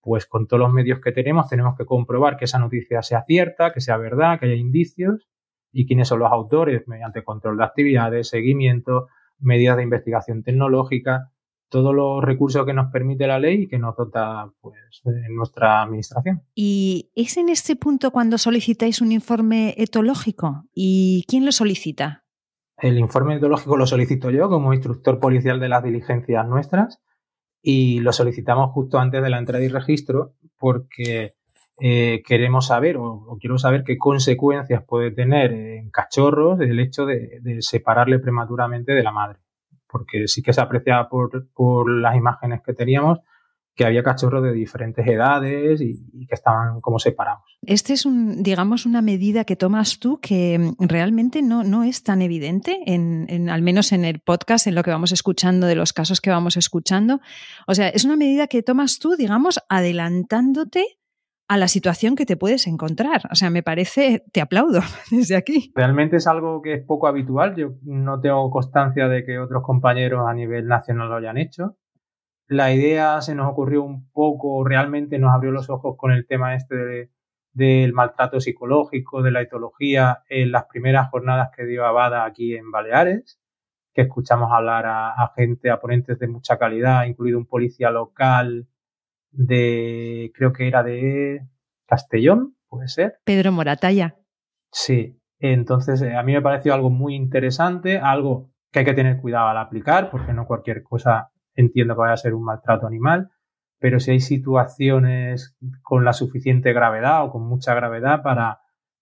pues 0.00 0.26
con 0.26 0.48
todos 0.48 0.60
los 0.60 0.72
medios 0.72 1.00
que 1.00 1.12
tenemos 1.12 1.48
tenemos 1.48 1.76
que 1.76 1.84
comprobar 1.84 2.36
que 2.36 2.46
esa 2.46 2.58
noticia 2.58 3.02
sea 3.02 3.22
cierta, 3.24 3.72
que 3.72 3.80
sea 3.80 3.96
verdad, 3.96 4.40
que 4.40 4.46
haya 4.46 4.54
indicios 4.56 5.28
y 5.72 5.86
quiénes 5.86 6.08
son 6.08 6.20
los 6.20 6.32
autores 6.32 6.86
mediante 6.86 7.24
control 7.24 7.58
de 7.58 7.64
actividades, 7.64 8.28
seguimiento, 8.28 9.08
medidas 9.38 9.76
de 9.76 9.82
investigación 9.84 10.42
tecnológica, 10.42 11.30
todos 11.68 11.94
los 11.94 12.24
recursos 12.24 12.64
que 12.64 12.72
nos 12.72 12.90
permite 12.90 13.26
la 13.26 13.38
ley 13.38 13.62
y 13.62 13.68
que 13.68 13.78
nos 13.78 13.94
dota 13.96 14.50
pues, 14.60 15.02
en 15.04 15.36
nuestra 15.36 15.82
administración. 15.82 16.42
¿Y 16.54 17.10
es 17.14 17.36
en 17.36 17.50
este 17.50 17.76
punto 17.76 18.10
cuando 18.10 18.38
solicitáis 18.38 19.00
un 19.00 19.12
informe 19.12 19.74
etológico? 19.76 20.64
¿Y 20.72 21.24
quién 21.28 21.44
lo 21.44 21.52
solicita? 21.52 22.24
El 22.78 22.98
informe 22.98 23.36
etológico 23.36 23.76
lo 23.76 23.86
solicito 23.86 24.30
yo 24.30 24.48
como 24.48 24.72
instructor 24.72 25.18
policial 25.18 25.60
de 25.60 25.68
las 25.68 25.82
diligencias 25.82 26.46
nuestras 26.46 27.02
y 27.60 28.00
lo 28.00 28.12
solicitamos 28.12 28.70
justo 28.70 28.98
antes 28.98 29.22
de 29.22 29.30
la 29.30 29.38
entrada 29.38 29.64
y 29.64 29.68
registro 29.68 30.34
porque 30.58 31.34
eh, 31.80 32.22
queremos 32.26 32.66
saber 32.66 32.96
o, 32.96 33.38
quiero 33.40 33.56
saber 33.58 33.84
qué 33.84 33.96
consecuencias 33.98 34.82
puede 34.84 35.12
tener 35.12 35.52
en 35.52 35.90
cachorros 35.90 36.60
el 36.60 36.80
hecho 36.80 37.06
de, 37.06 37.58
separarle 37.60 38.18
prematuramente 38.18 38.92
de 38.92 39.02
la 39.02 39.12
madre. 39.12 39.38
Porque 39.86 40.26
sí 40.28 40.42
que 40.42 40.52
se 40.52 40.60
aprecia 40.60 41.08
por, 41.08 41.90
las 41.90 42.16
imágenes 42.16 42.60
que 42.64 42.74
teníamos 42.74 43.20
que 43.74 43.84
había 43.84 44.02
cachorros 44.02 44.42
de 44.42 44.52
diferentes 44.52 45.06
edades 45.06 45.80
y, 45.80 46.26
que 46.26 46.34
estaban 46.34 46.80
como 46.80 46.98
separados. 46.98 47.44
Este 47.62 47.92
es 47.92 48.04
digamos, 48.38 48.86
una 48.86 49.02
medida 49.02 49.44
que 49.44 49.54
tomas 49.54 50.00
tú 50.00 50.18
que 50.20 50.58
mm, 50.58 50.84
realmente 50.88 51.42
no, 51.42 51.62
no 51.62 51.84
es 51.84 52.02
tan 52.02 52.20
evidente, 52.20 52.80
en, 52.86 53.48
al 53.48 53.62
menos 53.62 53.92
en 53.92 54.04
el 54.04 54.18
podcast, 54.18 54.66
en 54.66 54.74
lo 54.74 54.82
que 54.82 54.90
vamos 54.90 55.12
escuchando, 55.12 55.68
de 55.68 55.76
los 55.76 55.92
casos 55.92 56.20
que 56.20 56.30
vamos 56.30 56.56
escuchando. 56.56 57.20
O 57.68 57.74
sea, 57.76 57.88
es 57.88 58.04
una 58.04 58.16
medida 58.16 58.48
que 58.48 58.64
tomas 58.64 58.98
tú, 58.98 59.14
digamos, 59.14 59.60
adelantándote 59.68 60.98
a 61.48 61.56
la 61.56 61.68
situación 61.68 62.14
que 62.14 62.26
te 62.26 62.36
puedes 62.36 62.66
encontrar. 62.66 63.22
O 63.30 63.34
sea, 63.34 63.50
me 63.50 63.62
parece, 63.62 64.24
te 64.32 64.40
aplaudo 64.40 64.80
desde 65.10 65.36
aquí. 65.36 65.72
Realmente 65.74 66.16
es 66.16 66.26
algo 66.26 66.62
que 66.62 66.74
es 66.74 66.84
poco 66.84 67.06
habitual. 67.06 67.56
Yo 67.56 67.70
no 67.82 68.20
tengo 68.20 68.50
constancia 68.50 69.08
de 69.08 69.24
que 69.24 69.38
otros 69.38 69.62
compañeros 69.62 70.28
a 70.28 70.34
nivel 70.34 70.66
nacional 70.66 71.08
lo 71.08 71.16
hayan 71.16 71.38
hecho 71.38 71.76
la 72.48 72.72
idea 72.72 73.20
se 73.20 73.34
nos 73.34 73.50
ocurrió 73.50 73.82
un 73.82 74.10
poco, 74.10 74.64
realmente 74.64 75.18
nos 75.18 75.34
abrió 75.34 75.52
los 75.52 75.68
ojos 75.68 75.96
con 75.98 76.12
el 76.12 76.26
tema 76.26 76.54
este 76.54 77.10
del 77.52 77.92
maltrato 77.92 78.40
psicológico, 78.40 79.22
de 79.22 79.32
la 79.32 79.42
etología, 79.42 80.22
en 80.28 80.52
las 80.52 80.64
primeras 80.64 81.10
jornadas 81.10 81.50
que 81.54 81.66
dio 81.66 81.84
Abada 81.84 82.24
aquí 82.24 82.54
en 82.56 82.70
Baleares, 82.70 83.38
que 83.92 84.02
escuchamos 84.02 84.50
hablar 84.52 84.84
a, 84.86 85.32
gente, 85.36 85.70
a 85.70 85.80
ponentes 85.80 86.18
de 86.18 86.28
mucha 86.28 86.58
calidad, 86.58 87.04
incluido 87.04 87.38
un 87.38 87.46
policía 87.46 87.90
local 87.90 88.66
de, 89.30 90.32
creo 90.34 90.52
que 90.52 90.68
era 90.68 90.82
de 90.82 91.46
Castellón, 91.86 92.56
puede 92.68 92.88
ser. 92.88 93.18
Pedro 93.24 93.52
Moratalla. 93.52 94.16
Sí, 94.70 95.20
entonces 95.38 96.02
eh, 96.02 96.16
a 96.16 96.22
mí 96.22 96.32
me 96.32 96.42
pareció 96.42 96.74
algo 96.74 96.90
muy 96.90 97.14
interesante, 97.14 97.98
algo 97.98 98.50
que 98.70 98.80
hay 98.80 98.84
que 98.84 98.94
tener 98.94 99.20
cuidado 99.20 99.48
al 99.48 99.58
aplicar, 99.58 100.10
porque 100.10 100.32
no 100.32 100.46
cualquier 100.46 100.82
cosa 100.82 101.30
entiendo 101.54 101.94
que 101.94 102.00
vaya 102.00 102.14
a 102.14 102.18
ser 102.18 102.34
un 102.34 102.44
maltrato 102.44 102.86
animal, 102.86 103.30
pero 103.78 104.00
si 104.00 104.10
hay 104.10 104.20
situaciones 104.20 105.56
con 105.82 106.04
la 106.04 106.12
suficiente 106.12 106.72
gravedad 106.72 107.24
o 107.24 107.30
con 107.30 107.46
mucha 107.46 107.74
gravedad 107.74 108.22
para, 108.22 108.60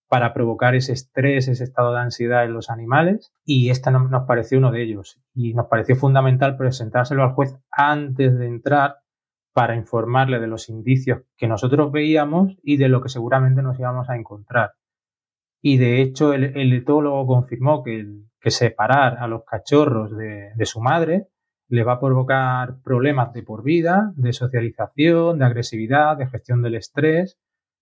para 0.09 0.33
provocar 0.33 0.75
ese 0.75 0.93
estrés, 0.93 1.49
ese 1.49 1.65
estado 1.65 1.93
de 1.93 2.01
ansiedad 2.01 2.45
en 2.45 2.53
los 2.53 2.71
animales, 2.71 3.33
y 3.45 3.71
esta 3.71 3.91
nos 3.91 4.27
pareció 4.27 4.59
uno 4.59 4.71
de 4.71 4.83
ellos. 4.83 5.21
Y 5.35 5.55
nos 5.55 5.67
pareció 5.67 5.97
fundamental 5.97 6.57
presentárselo 6.57 7.25
al 7.25 7.33
juez 7.33 7.57
antes 7.71 8.39
de 8.39 8.47
entrar 8.47 8.97
para 9.57 9.75
informarle 9.75 10.39
de 10.39 10.49
los 10.49 10.69
indicios 10.69 11.23
que 11.35 11.49
nosotros 11.49 11.91
veíamos 11.91 12.59
y 12.63 12.77
de 12.77 12.91
lo 12.91 13.01
que 13.01 13.09
seguramente 13.09 13.63
nos 13.63 13.79
íbamos 13.79 14.07
a 14.11 14.15
encontrar. 14.15 14.73
Y 15.63 15.79
de 15.79 16.03
hecho 16.03 16.35
el, 16.35 16.75
etólogo 16.75 17.27
confirmó 17.27 17.83
que, 17.83 18.07
que 18.39 18.51
separar 18.51 19.17
a 19.19 19.27
los 19.27 19.45
cachorros 19.47 20.15
de, 20.15 20.53
su 20.67 20.83
madre 20.83 21.29
le 21.69 21.85
va 21.85 21.95
a 21.95 22.01
provocar 22.01 22.83
problemas 22.85 23.33
de 23.33 23.45
por 23.45 23.63
vida, 23.63 24.13
de 24.17 24.35
socialización, 24.35 25.39
de 25.39 25.47
agresividad, 25.47 26.19
de 26.19 26.27
gestión 26.27 26.61
del 26.61 26.75
estrés, 26.75 27.39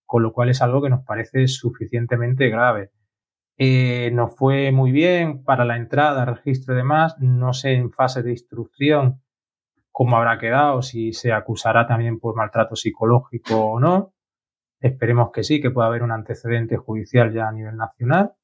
con 0.06 0.22
lo 0.22 0.32
cual 0.32 0.50
es 0.50 0.62
algo 0.62 0.80
que 0.80 0.90
nos 0.90 1.04
parece 1.04 1.48
suficientemente 1.48 2.50
grave. 2.50 2.92
Eh, 3.58 4.12
nos 4.12 4.36
fue 4.36 4.70
muy 4.70 4.92
bien 4.92 5.42
para 5.42 5.64
la 5.64 5.76
entrada, 5.76 6.24
registro 6.24 6.74
y 6.74 6.76
demás. 6.76 7.16
No 7.18 7.52
sé 7.52 7.72
en 7.72 7.90
fase 7.90 8.22
de 8.22 8.30
instrucción 8.30 9.23
cómo 9.94 10.16
habrá 10.16 10.38
quedado, 10.38 10.82
si 10.82 11.12
se 11.12 11.32
acusará 11.32 11.86
también 11.86 12.18
por 12.18 12.34
maltrato 12.34 12.74
psicológico 12.74 13.60
o 13.60 13.78
no. 13.78 14.12
Esperemos 14.80 15.30
que 15.32 15.44
sí, 15.44 15.60
que 15.60 15.70
pueda 15.70 15.86
haber 15.86 16.02
un 16.02 16.10
antecedente 16.10 16.76
judicial 16.76 17.32
ya 17.32 17.48
a 17.48 17.52
nivel 17.52 17.76
nacional 17.76 18.34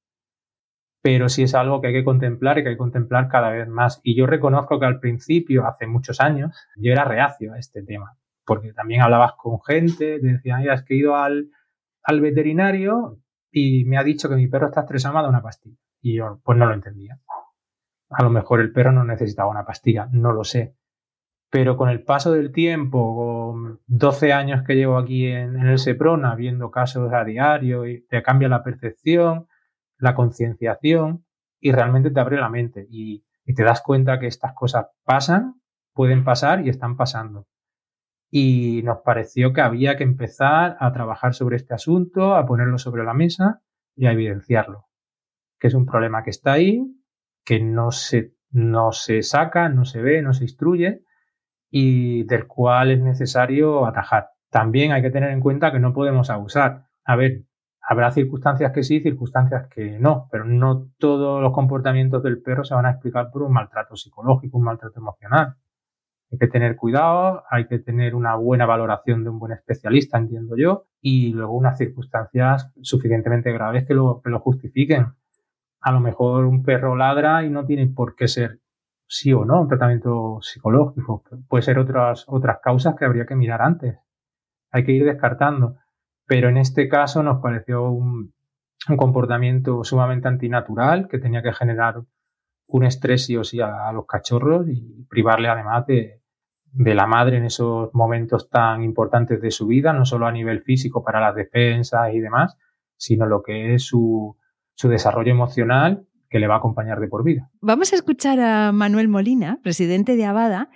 pero 1.03 1.29
sí 1.29 1.43
es 1.43 1.55
algo 1.55 1.81
que 1.81 1.89
hay 1.89 1.93
que 1.93 2.05
contemplar 2.05 2.59
y 2.59 2.63
que 2.63 2.71
hay 2.71 2.75
que 2.75 2.79
contemplar 2.79 3.29
cada 3.29 3.51
vez 3.51 3.69
más. 3.69 4.01
Y 4.03 4.15
yo 4.15 4.27
reconozco 4.27 4.79
que 4.79 4.87
al 4.87 5.01
principio, 5.01 5.67
hace 5.67 5.87
muchos 5.87 6.21
años, 6.21 6.55
yo 6.77 6.93
era 6.93 7.05
reacio 7.05 7.55
a 7.55 7.59
este 7.59 7.83
tema, 7.83 8.17
porque 8.45 8.73
también 8.73 9.03
hablabas 9.03 9.33
con 9.37 9.63
gente, 9.63 10.21
te 10.21 10.27
decían, 10.27 10.63
ya 10.63 10.75
has 10.75 10.85
que 10.85 10.95
ido 10.95 11.17
al, 11.17 11.51
al 12.03 12.21
veterinario 12.21 13.19
y 13.51 13.85
me 13.87 13.97
ha 13.97 14.05
dicho 14.05 14.29
que 14.29 14.37
mi 14.37 14.47
perro 14.47 14.67
está 14.67 14.81
estresado, 14.83 15.23
me 15.23 15.29
una 15.29 15.43
pastilla. 15.43 15.77
Y 16.03 16.17
yo, 16.17 16.41
pues 16.45 16.59
no 16.59 16.67
lo 16.67 16.75
entendía. 16.75 17.19
A 18.11 18.23
lo 18.23 18.31
mejor 18.31 18.61
el 18.61 18.73
perro 18.73 18.93
no 18.93 19.05
necesitaba 19.05 19.51
una 19.51 19.65
pastilla, 19.65 20.09
no 20.13 20.33
lo 20.33 20.45
sé. 20.45 20.75
Pero 21.51 21.77
con 21.77 21.89
el 21.89 22.05
paso 22.05 22.33
del 22.33 22.53
tiempo, 22.53 23.17
con 23.17 23.81
12 23.87 24.33
años 24.33 24.63
que 24.65 24.77
llevo 24.77 24.97
aquí 24.97 25.27
en, 25.27 25.57
el 25.57 25.79
SEPRONA, 25.79 26.37
viendo 26.37 26.71
casos 26.71 27.13
a 27.13 27.25
diario, 27.25 27.87
y 27.87 28.07
te 28.07 28.23
cambia 28.23 28.49
la 28.49 28.63
percepción, 28.63 29.49
la 29.99 30.15
concienciación 30.15 31.25
y 31.61 31.73
realmente 31.73 32.11
te 32.11 32.21
abre 32.21 32.39
la 32.39 32.49
mente 32.49 32.87
y, 32.89 33.25
te 33.57 33.65
das 33.65 33.83
cuenta 33.83 34.21
que 34.21 34.29
estas 34.29 34.53
cosas 34.55 34.87
pasan, 35.03 35.61
pueden 35.93 36.23
pasar 36.23 36.65
y 36.65 36.69
están 36.69 36.97
pasando. 36.97 37.49
Y 38.31 38.81
nos 38.85 38.99
pareció 38.99 39.53
que 39.53 39.61
había 39.61 39.97
que 39.97 40.05
empezar 40.05 40.77
a 40.79 40.93
trabajar 40.93 41.35
sobre 41.35 41.57
este 41.57 41.75
asunto, 41.75 42.37
a 42.37 42.47
ponerlo 42.47 42.79
sobre 42.79 43.03
la 43.03 43.13
mesa 43.13 43.61
y 43.97 44.07
a 44.07 44.13
evidenciarlo. 44.13 44.87
Que 45.59 45.67
es 45.67 45.75
un 45.75 45.85
problema 45.85 46.23
que 46.23 46.31
está 46.31 46.53
ahí, 46.53 46.81
que 47.45 47.59
no 47.59 47.91
se, 47.91 48.37
no 48.53 48.93
se 48.93 49.25
saca, 49.25 49.69
no 49.69 49.85
se 49.85 50.01
ve, 50.01 50.23
no 50.23 50.33
se 50.33 50.45
instruye 50.45 51.03
y 51.71 52.25
del 52.25 52.47
cual 52.47 52.91
es 52.91 53.01
necesario 53.01 53.87
atajar. 53.87 54.31
También 54.51 54.93
hay 54.93 55.03
que 55.03 55.11
tener 55.11 55.31
en 55.31 55.41
cuenta 55.41 55.73
que 55.73 55.79
no 55.79 55.93
podemos 55.93 56.31
abusar. 56.31 56.87
A 57.05 57.17
ver, 57.17 57.45
Habrá 57.91 58.13
circunstancias 58.13 58.71
que 58.71 58.85
sí, 58.85 59.01
circunstancias 59.01 59.67
que 59.67 59.99
no, 59.99 60.29
pero 60.31 60.45
no 60.45 60.91
todos 60.99 61.43
los 61.43 61.53
comportamientos 61.53 62.23
del 62.23 62.41
perro 62.41 62.63
se 62.63 62.73
van 62.73 62.87
a 62.87 62.93
explicar 62.93 63.33
por 63.33 63.43
un 63.43 63.53
maltrato 63.53 63.97
psicológico, 63.97 64.59
un 64.59 64.63
maltrato 64.63 65.01
emocional. 65.01 65.57
Hay 66.31 66.39
que 66.39 66.47
tener 66.47 66.77
cuidado, 66.77 67.43
hay 67.51 67.67
que 67.67 67.81
tener 67.81 68.15
una 68.15 68.37
buena 68.37 68.65
valoración 68.65 69.25
de 69.25 69.31
un 69.31 69.41
buen 69.41 69.51
especialista, 69.51 70.19
entiendo 70.19 70.57
yo, 70.57 70.87
y 71.01 71.33
luego 71.33 71.53
unas 71.53 71.79
circunstancias 71.79 72.71
suficientemente 72.81 73.51
graves 73.51 73.89
que 73.89 73.95
lo, 73.95 74.21
que 74.23 74.31
lo 74.31 74.39
justifiquen. 74.39 75.09
A 75.81 75.91
lo 75.91 75.99
mejor 75.99 76.45
un 76.45 76.63
perro 76.63 76.95
ladra 76.95 77.45
y 77.45 77.51
no 77.51 77.67
tiene 77.67 77.89
por 77.89 78.15
qué 78.15 78.29
ser 78.29 78.60
sí 79.11 79.33
o 79.33 79.45
no 79.45 79.63
un 79.63 79.69
tratamiento 79.69 80.39
psicológico. 80.41 81.25
Puede 81.49 81.63
ser 81.63 81.81
otras, 81.81 82.25
otras 82.29 82.59
causas 82.63 82.95
que 82.95 83.05
habría 83.05 83.27
que 83.27 83.35
mirar 83.35 83.61
antes. 83.61 83.99
Hay 84.71 84.85
que 84.85 84.93
ir 84.93 85.05
descartando. 85.05 85.79
Pero 86.27 86.49
en 86.49 86.57
este 86.57 86.89
caso 86.89 87.25
nos 87.25 87.43
pareció 87.43 87.91
un, 87.91 88.33
comportamiento 88.97 89.85
sumamente 89.85 90.29
antinatural 90.29 91.09
que 91.09 91.19
tenía 91.19 91.43
que 91.43 91.53
generar 91.53 92.01
un 92.69 92.85
estrés 92.85 93.27
sí 93.27 93.37
o 93.37 93.43
sí 93.43 93.61
a, 93.61 93.93
los 93.93 94.07
cachorros 94.07 94.67
y 94.69 95.05
privarle 95.11 95.49
además 95.49 95.87
de, 95.87 96.23
la 96.73 97.07
madre 97.07 97.39
en 97.39 97.45
esos 97.45 97.93
momentos 97.93 98.49
tan 98.49 98.83
importantes 98.83 99.43
de 99.43 99.51
su 99.51 99.67
vida, 99.67 99.93
no 99.93 100.05
solo 100.05 100.27
a 100.27 100.33
nivel 100.33 100.63
físico 100.63 101.03
para 101.03 101.21
las 101.21 101.35
defensas 101.35 102.15
y 102.15 102.21
demás, 102.21 102.57
sino 102.97 103.27
lo 103.27 103.43
que 103.43 103.75
es 103.75 103.85
su, 103.85 104.39
su 104.75 104.89
desarrollo 104.89 105.33
emocional 105.33 106.07
que 106.31 106.39
le 106.39 106.47
va 106.47 106.55
a 106.55 106.59
acompañar 106.59 107.01
de 107.01 107.09
por 107.09 107.25
vida. 107.25 107.51
Vamos 107.61 107.93
a 107.93 107.97
escuchar 107.97 108.41
a 108.41 108.73
Manuel 108.73 109.09
Molina, 109.09 109.59
presidente 109.63 110.17
de 110.17 110.25
Abada, 110.25 110.71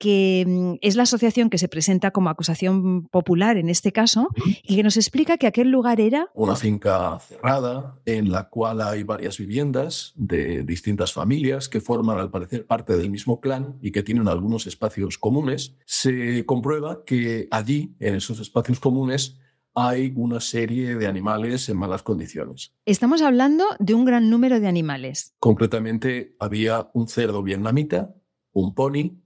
que 0.00 0.44
mm, 0.46 0.74
es 0.80 0.96
la 0.96 1.02
asociación 1.02 1.50
que 1.50 1.58
se 1.58 1.68
presenta 1.68 2.10
como 2.10 2.30
acusación 2.30 3.06
popular 3.08 3.58
en 3.58 3.68
este 3.68 3.92
caso, 3.92 4.28
y 4.62 4.76
que 4.76 4.82
nos 4.82 4.96
explica 4.96 5.36
que 5.36 5.46
aquel 5.46 5.70
lugar 5.70 6.00
era... 6.00 6.28
Una 6.34 6.56
finca 6.56 7.18
cerrada 7.20 7.98
en 8.06 8.32
la 8.32 8.48
cual 8.48 8.80
hay 8.80 9.02
varias 9.02 9.36
viviendas 9.36 10.14
de 10.16 10.62
distintas 10.62 11.12
familias 11.12 11.68
que 11.68 11.80
forman 11.80 12.18
al 12.18 12.30
parecer 12.30 12.66
parte 12.66 12.96
del 12.96 13.10
mismo 13.10 13.40
clan 13.40 13.76
y 13.82 13.90
que 13.92 14.02
tienen 14.02 14.26
algunos 14.26 14.66
espacios 14.66 15.18
comunes. 15.18 15.76
Se 15.84 16.46
comprueba 16.46 17.04
que 17.04 17.46
allí, 17.50 17.94
en 18.00 18.14
esos 18.14 18.40
espacios 18.40 18.80
comunes, 18.80 19.38
hay 19.74 20.12
una 20.16 20.40
serie 20.40 20.96
de 20.96 21.06
animales 21.06 21.68
en 21.68 21.76
malas 21.76 22.02
condiciones. 22.02 22.74
Estamos 22.84 23.22
hablando 23.22 23.64
de 23.78 23.94
un 23.94 24.04
gran 24.04 24.30
número 24.30 24.60
de 24.60 24.68
animales. 24.68 25.34
Concretamente, 25.38 26.36
había 26.38 26.90
un 26.94 27.08
cerdo 27.08 27.42
vietnamita, 27.42 28.14
un 28.52 28.74
pony, 28.74 29.20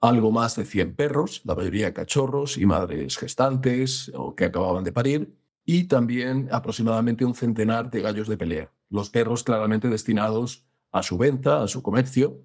algo 0.00 0.30
más 0.30 0.56
de 0.56 0.64
100 0.64 0.94
perros, 0.94 1.42
la 1.44 1.54
mayoría 1.54 1.94
cachorros 1.94 2.56
y 2.56 2.66
madres 2.66 3.16
gestantes 3.16 4.12
o 4.14 4.34
que 4.34 4.44
acababan 4.44 4.84
de 4.84 4.92
parir, 4.92 5.36
y 5.64 5.84
también 5.84 6.48
aproximadamente 6.52 7.24
un 7.24 7.34
centenar 7.34 7.90
de 7.90 8.00
gallos 8.00 8.28
de 8.28 8.36
pelea. 8.36 8.72
Los 8.90 9.10
perros 9.10 9.42
claramente 9.42 9.88
destinados 9.88 10.66
a 10.92 11.02
su 11.02 11.18
venta, 11.18 11.62
a 11.62 11.68
su 11.68 11.82
comercio. 11.82 12.40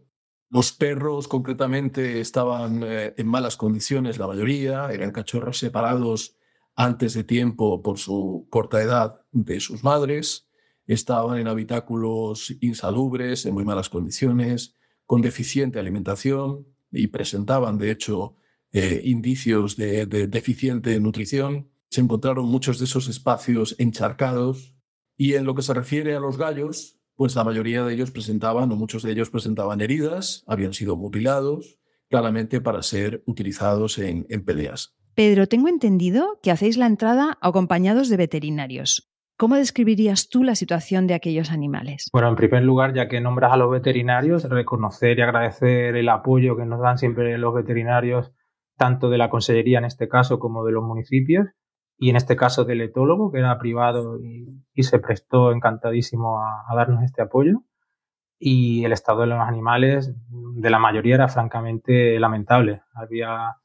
Los 0.49 0.71
perros 0.73 1.27
concretamente 1.27 2.19
estaban 2.19 2.83
eh, 2.83 3.13
en 3.17 3.27
malas 3.27 3.55
condiciones, 3.55 4.17
la 4.17 4.27
mayoría, 4.27 4.91
eran 4.91 5.11
cachorros 5.11 5.57
separados 5.57 6.35
antes 6.75 7.13
de 7.13 7.23
tiempo 7.23 7.81
por 7.81 7.99
su 7.99 8.47
corta 8.49 8.81
edad 8.81 9.21
de 9.31 9.59
sus 9.59 9.83
madres, 9.83 10.47
estaban 10.85 11.39
en 11.39 11.47
habitáculos 11.47 12.55
insalubres, 12.61 13.45
en 13.45 13.53
muy 13.53 13.63
malas 13.63 13.89
condiciones, 13.89 14.75
con 15.05 15.21
deficiente 15.21 15.79
alimentación, 15.79 16.67
y 16.91 17.07
presentaban, 17.07 17.77
de 17.77 17.91
hecho, 17.91 18.35
eh, 18.71 19.01
indicios 19.03 19.75
de, 19.75 20.05
deficiente 20.05 20.99
nutrición. 20.99 21.69
Se 21.89 22.01
encontraron 22.01 22.45
muchos 22.45 22.79
de 22.79 22.85
esos 22.85 23.07
espacios 23.07 23.75
encharcados 23.79 24.75
y 25.17 25.33
en 25.33 25.45
lo 25.45 25.55
que 25.55 25.61
se 25.61 25.73
refiere 25.73 26.15
a 26.15 26.19
los 26.19 26.37
gallos, 26.37 26.99
pues 27.15 27.35
la 27.35 27.43
mayoría 27.43 27.83
de 27.83 27.93
ellos 27.93 28.11
presentaban, 28.11 28.71
o 28.71 28.75
muchos 28.75 29.03
de 29.03 29.11
ellos 29.11 29.29
presentaban 29.29 29.81
heridas, 29.81 30.43
habían 30.47 30.73
sido 30.73 30.95
mutilados, 30.95 31.79
claramente 32.09 32.61
para 32.61 32.81
ser 32.81 33.23
utilizados 33.25 33.97
en, 33.97 34.25
en 34.29 34.43
peleas. 34.43 34.95
Pedro, 35.15 35.47
tengo 35.47 35.67
entendido 35.67 36.39
que 36.41 36.49
hacéis 36.49 36.77
la 36.77 36.87
entrada 36.87 37.37
acompañados 37.39 38.09
de 38.09 38.17
veterinarios. 38.17 39.11
¿Cómo 39.37 39.55
describirías 39.55 40.29
tú 40.29 40.43
la 40.43 40.55
situación 40.55 41.05
de 41.05 41.13
aquellos 41.13 41.51
animales? 41.51 42.09
Bueno, 42.11 42.29
en 42.29 42.35
primer 42.35 42.63
lugar, 42.63 42.93
ya 42.93 43.07
que 43.07 43.21
nombras 43.21 43.53
a 43.53 43.57
los 43.57 43.69
veterinarios, 43.69 44.49
reconocer 44.49 45.19
y 45.19 45.21
agradecer 45.21 45.95
el 45.95 46.09
apoyo 46.09 46.57
que 46.57 46.65
nos 46.65 46.81
dan 46.81 46.97
siempre 46.97 47.37
los 47.37 47.53
veterinarios, 47.53 48.31
tanto 48.77 49.09
de 49.09 49.17
la 49.19 49.29
Consellería 49.29 49.77
en 49.77 49.85
este 49.85 50.07
caso 50.07 50.39
como 50.39 50.65
de 50.65 50.71
los 50.71 50.83
municipios, 50.83 51.47
y 51.97 52.09
en 52.09 52.15
este 52.15 52.35
caso 52.35 52.65
del 52.65 52.81
etólogo, 52.81 53.31
que 53.31 53.39
era 53.39 53.57
privado 53.59 54.19
y, 54.19 54.83
se 54.83 54.99
prestó 54.99 55.51
encantadísimo 55.51 56.39
a, 56.39 56.75
darnos 56.75 57.03
este 57.03 57.21
apoyo. 57.21 57.61
Y 58.39 58.83
el 58.83 58.91
estado 58.91 59.21
de 59.21 59.27
los 59.27 59.39
animales, 59.39 60.13
de 60.29 60.69
la 60.69 60.79
mayoría, 60.79 61.15
era 61.15 61.27
francamente 61.27 62.19
lamentable. 62.19 62.81
Había, 62.93 63.57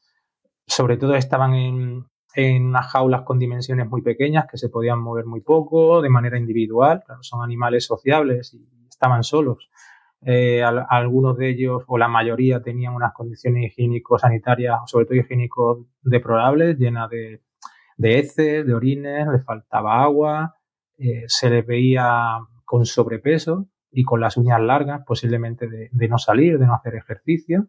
sobre 0.69 0.99
todo 0.99 1.15
estaban 1.15 1.55
en, 1.55 2.05
en 2.35 2.67
unas 2.67 2.87
jaulas 2.87 3.23
con 3.23 3.39
dimensiones 3.39 3.89
muy 3.89 4.03
pequeñas 4.03 4.47
que 4.51 4.59
se 4.59 4.69
podían 4.69 5.01
mover 5.01 5.25
muy 5.25 5.41
poco, 5.41 6.03
de 6.03 6.11
manera 6.11 6.39
individual. 6.39 7.03
son 7.23 7.43
animales 7.43 7.87
sociables 7.87 8.55
y 8.55 8.69
estaban 8.89 9.25
solos. 9.25 9.71
Eh, 10.21 10.63
algunos 10.63 11.37
de 11.37 11.51
ellos, 11.51 11.85
o 11.87 11.97
la 11.97 12.09
mayoría, 12.09 12.61
tenían 12.63 12.95
unas 12.95 13.13
condiciones 13.15 13.65
higiénico-sanitarias, 13.71 14.81
sobre 14.87 15.07
todo 15.07 15.17
higiénicos 15.17 15.87
deplorables, 16.03 16.77
llenas 16.77 17.09
de, 17.09 17.41
de 17.97 18.19
heces, 18.19 18.67
de 18.67 18.75
orines, 18.75 19.27
les 19.29 19.45
faltaba 19.45 20.03
agua, 20.03 20.57
eh, 20.99 21.25
se 21.29 21.51
les 21.51 21.65
veía 21.65 22.39
con 22.65 22.85
sobrepeso 22.85 23.69
y 23.91 24.03
con 24.03 24.21
las 24.21 24.37
uñas 24.37 24.61
largas, 24.61 25.03
posiblemente 25.07 25.67
de 25.91 26.09
no 26.09 26.19
salir, 26.19 26.59
de 26.59 26.67
no 26.67 26.75
hacer 26.75 26.97
ejercicio 26.97 27.69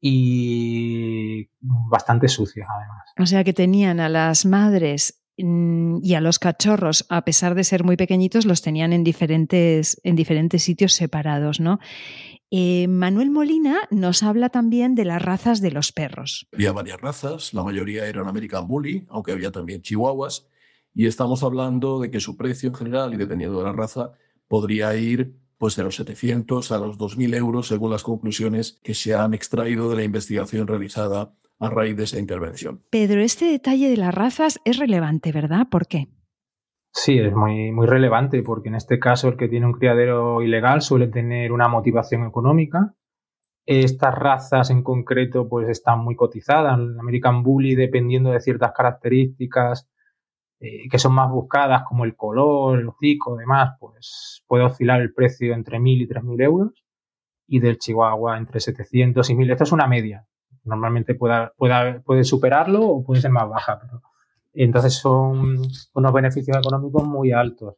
y 0.00 1.48
bastante 1.60 2.28
sucias 2.28 2.68
además. 2.70 3.12
O 3.18 3.26
sea 3.26 3.44
que 3.44 3.52
tenían 3.52 4.00
a 4.00 4.08
las 4.08 4.46
madres 4.46 5.24
mm, 5.38 5.98
y 6.02 6.14
a 6.14 6.20
los 6.20 6.38
cachorros, 6.38 7.06
a 7.08 7.24
pesar 7.24 7.54
de 7.54 7.64
ser 7.64 7.84
muy 7.84 7.96
pequeñitos, 7.96 8.46
los 8.46 8.62
tenían 8.62 8.92
en 8.92 9.04
diferentes, 9.04 10.00
en 10.04 10.16
diferentes 10.16 10.62
sitios 10.62 10.92
separados, 10.92 11.60
¿no? 11.60 11.80
Eh, 12.50 12.88
Manuel 12.88 13.30
Molina 13.30 13.80
nos 13.90 14.22
habla 14.22 14.48
también 14.48 14.94
de 14.94 15.04
las 15.04 15.20
razas 15.20 15.60
de 15.60 15.70
los 15.70 15.92
perros. 15.92 16.48
Había 16.52 16.72
varias 16.72 17.00
razas, 17.00 17.52
la 17.52 17.62
mayoría 17.62 18.06
eran 18.06 18.26
American 18.26 18.66
Bully, 18.66 19.06
aunque 19.10 19.32
había 19.32 19.52
también 19.52 19.82
chihuahuas, 19.82 20.48
y 20.94 21.06
estamos 21.06 21.42
hablando 21.42 22.00
de 22.00 22.10
que 22.10 22.20
su 22.20 22.36
precio 22.36 22.70
en 22.70 22.74
general, 22.74 23.12
y 23.12 23.18
dependiendo 23.18 23.58
de 23.58 23.64
la 23.64 23.72
raza, 23.72 24.12
podría 24.48 24.96
ir 24.96 25.36
pues 25.58 25.76
de 25.76 25.82
los 25.82 25.96
700 25.96 26.72
a 26.72 26.78
los 26.78 26.98
2.000 26.98 27.34
euros 27.36 27.68
según 27.68 27.90
las 27.90 28.04
conclusiones 28.04 28.80
que 28.82 28.94
se 28.94 29.14
han 29.14 29.34
extraído 29.34 29.90
de 29.90 29.96
la 29.96 30.04
investigación 30.04 30.66
realizada 30.66 31.34
a 31.58 31.70
raíz 31.70 31.96
de 31.96 32.04
esa 32.04 32.18
intervención. 32.18 32.82
Pedro, 32.90 33.20
este 33.20 33.46
detalle 33.46 33.90
de 33.90 33.96
las 33.96 34.14
razas 34.14 34.60
es 34.64 34.78
relevante, 34.78 35.32
¿verdad? 35.32 35.66
¿Por 35.70 35.86
qué? 35.86 36.08
Sí, 36.92 37.18
es 37.18 37.34
muy, 37.34 37.72
muy 37.72 37.86
relevante 37.86 38.42
porque 38.42 38.68
en 38.68 38.76
este 38.76 38.98
caso 38.98 39.28
el 39.28 39.36
que 39.36 39.48
tiene 39.48 39.66
un 39.66 39.72
criadero 39.72 40.42
ilegal 40.42 40.82
suele 40.82 41.08
tener 41.08 41.52
una 41.52 41.68
motivación 41.68 42.26
económica. 42.26 42.94
Estas 43.66 44.14
razas 44.14 44.70
en 44.70 44.82
concreto 44.82 45.48
pues 45.48 45.68
están 45.68 46.00
muy 46.00 46.16
cotizadas. 46.16 46.78
El 46.78 46.98
American 46.98 47.42
Bully, 47.42 47.74
dependiendo 47.74 48.30
de 48.30 48.40
ciertas 48.40 48.72
características, 48.72 49.88
eh, 50.60 50.88
que 50.90 50.98
son 50.98 51.14
más 51.14 51.30
buscadas, 51.30 51.84
como 51.84 52.04
el 52.04 52.16
color, 52.16 52.80
el 52.80 52.88
hocico, 52.88 53.36
demás, 53.36 53.76
pues 53.78 54.42
puede 54.48 54.64
oscilar 54.64 55.00
el 55.00 55.14
precio 55.14 55.54
entre 55.54 55.78
1.000 55.78 56.02
y 56.02 56.08
3.000 56.08 56.42
euros 56.42 56.84
y 57.46 57.60
del 57.60 57.78
Chihuahua 57.78 58.36
entre 58.36 58.58
700 58.58 59.30
y 59.30 59.34
1.000. 59.34 59.52
Esto 59.52 59.64
es 59.64 59.72
una 59.72 59.86
media. 59.86 60.26
Normalmente 60.64 61.14
puede, 61.14 61.50
puede, 61.56 62.00
puede 62.00 62.24
superarlo 62.24 62.84
o 62.86 63.04
puede 63.04 63.20
ser 63.20 63.30
más 63.30 63.48
baja, 63.48 63.78
pero 63.80 64.02
entonces 64.52 64.94
son 64.94 65.62
unos 65.94 66.12
beneficios 66.12 66.56
económicos 66.56 67.06
muy 67.06 67.30
altos. 67.30 67.76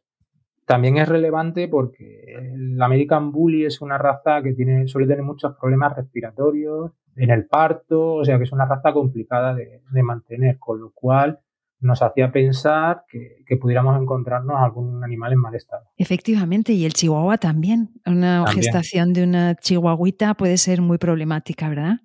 También 0.65 0.97
es 0.97 1.07
relevante 1.07 1.67
porque 1.67 2.23
el 2.35 2.81
American 2.81 3.31
Bully 3.31 3.65
es 3.65 3.81
una 3.81 3.99
raza 3.99 4.41
que 4.41 4.53
tiene, 4.53 4.87
suele 4.87 5.07
tener 5.07 5.23
muchos 5.23 5.55
problemas 5.55 5.95
respiratorios 5.95 6.91
en 7.15 7.29
el 7.29 7.45
parto, 7.45 8.15
o 8.15 8.25
sea 8.25 8.37
que 8.37 8.45
es 8.45 8.51
una 8.51 8.65
raza 8.65 8.91
complicada 8.91 9.53
de, 9.53 9.83
de 9.91 10.03
mantener, 10.03 10.57
con 10.57 10.79
lo 10.79 10.91
cual 10.91 11.39
nos 11.81 12.01
hacía 12.01 12.31
pensar 12.31 13.05
que, 13.09 13.57
pudiéramos 13.57 14.01
encontrarnos 14.01 14.55
algún 14.59 15.03
animal 15.03 15.33
en 15.33 15.39
mal 15.39 15.55
estado. 15.55 15.83
Efectivamente, 15.97 16.71
y 16.71 16.85
el 16.85 16.93
chihuahua 16.93 17.37
también. 17.37 17.89
Una 18.05 18.45
gestación 18.47 19.13
de 19.13 19.23
una 19.23 19.55
chihuahuita 19.55 20.35
puede 20.35 20.57
ser 20.57 20.81
muy 20.81 20.97
problemática, 20.97 21.67
¿verdad? 21.67 21.97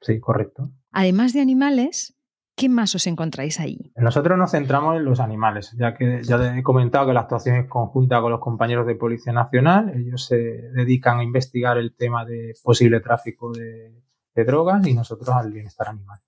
Sí, 0.00 0.18
correcto. 0.18 0.70
Además 0.90 1.32
de 1.34 1.40
animales, 1.40 2.16
¿qué 2.56 2.68
más 2.68 2.94
os 2.94 3.06
encontráis 3.06 3.60
ahí? 3.60 3.92
Nosotros 3.96 4.36
nos 4.36 4.50
centramos 4.50 4.96
en 4.96 5.04
los 5.04 5.20
animales, 5.20 5.72
ya 5.78 5.94
que 5.94 6.22
ya 6.24 6.56
he 6.56 6.62
comentado 6.62 7.06
que 7.06 7.12
la 7.12 7.20
actuación 7.20 7.56
es 7.56 7.68
conjunta 7.68 8.20
con 8.20 8.32
los 8.32 8.40
compañeros 8.40 8.86
de 8.86 8.96
Policía 8.96 9.32
Nacional. 9.32 9.92
Ellos 9.94 10.24
se 10.24 10.36
dedican 10.36 11.20
a 11.20 11.22
investigar 11.22 11.78
el 11.78 11.94
tema 11.94 12.24
de 12.24 12.54
posible 12.62 13.00
tráfico 13.00 13.52
de 13.52 14.44
drogas 14.44 14.86
y 14.86 14.94
nosotros 14.94 15.30
al 15.30 15.52
bienestar 15.52 15.88
animal 15.88 16.18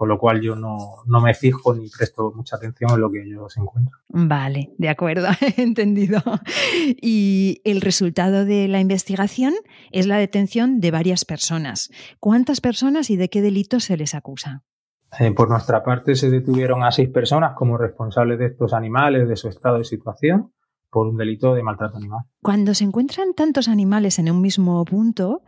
con 0.00 0.08
lo 0.08 0.18
cual 0.18 0.40
yo 0.40 0.56
no, 0.56 1.04
me 1.22 1.34
fijo 1.34 1.74
ni 1.74 1.86
presto 1.90 2.32
mucha 2.34 2.56
atención 2.56 2.90
en 2.92 3.00
lo 3.02 3.10
que 3.10 3.22
ellos 3.22 3.54
encuentran. 3.58 4.00
Vale, 4.08 4.72
de 4.78 4.88
acuerdo, 4.88 5.28
entendido. 5.58 6.22
Y 7.02 7.60
el 7.64 7.82
resultado 7.82 8.46
de 8.46 8.66
la 8.66 8.80
investigación 8.80 9.52
es 9.90 10.06
la 10.06 10.16
detención 10.16 10.80
de 10.80 10.90
varias 10.90 11.26
personas. 11.26 11.90
¿Cuántas 12.18 12.62
personas 12.62 13.10
y 13.10 13.16
de 13.16 13.28
qué 13.28 13.42
delitos 13.42 13.84
se 13.84 13.98
les 13.98 14.14
acusa? 14.14 14.62
Eh, 15.18 15.32
por 15.32 15.50
nuestra 15.50 15.84
parte 15.84 16.14
se 16.14 16.30
detuvieron 16.30 16.82
a 16.82 16.92
seis 16.92 17.10
personas 17.10 17.52
como 17.54 17.76
responsables 17.76 18.38
de 18.38 18.46
estos 18.46 18.72
animales, 18.72 19.28
de 19.28 19.36
su 19.36 19.48
estado 19.48 19.76
de 19.76 19.84
situación, 19.84 20.54
por 20.90 21.08
un 21.08 21.18
delito 21.18 21.52
de 21.52 21.62
maltrato 21.62 21.98
animal. 21.98 22.20
Cuando 22.40 22.72
se 22.72 22.84
encuentran 22.84 23.34
tantos 23.34 23.68
animales 23.68 24.18
en 24.18 24.30
un 24.30 24.40
mismo 24.40 24.82
punto, 24.86 25.42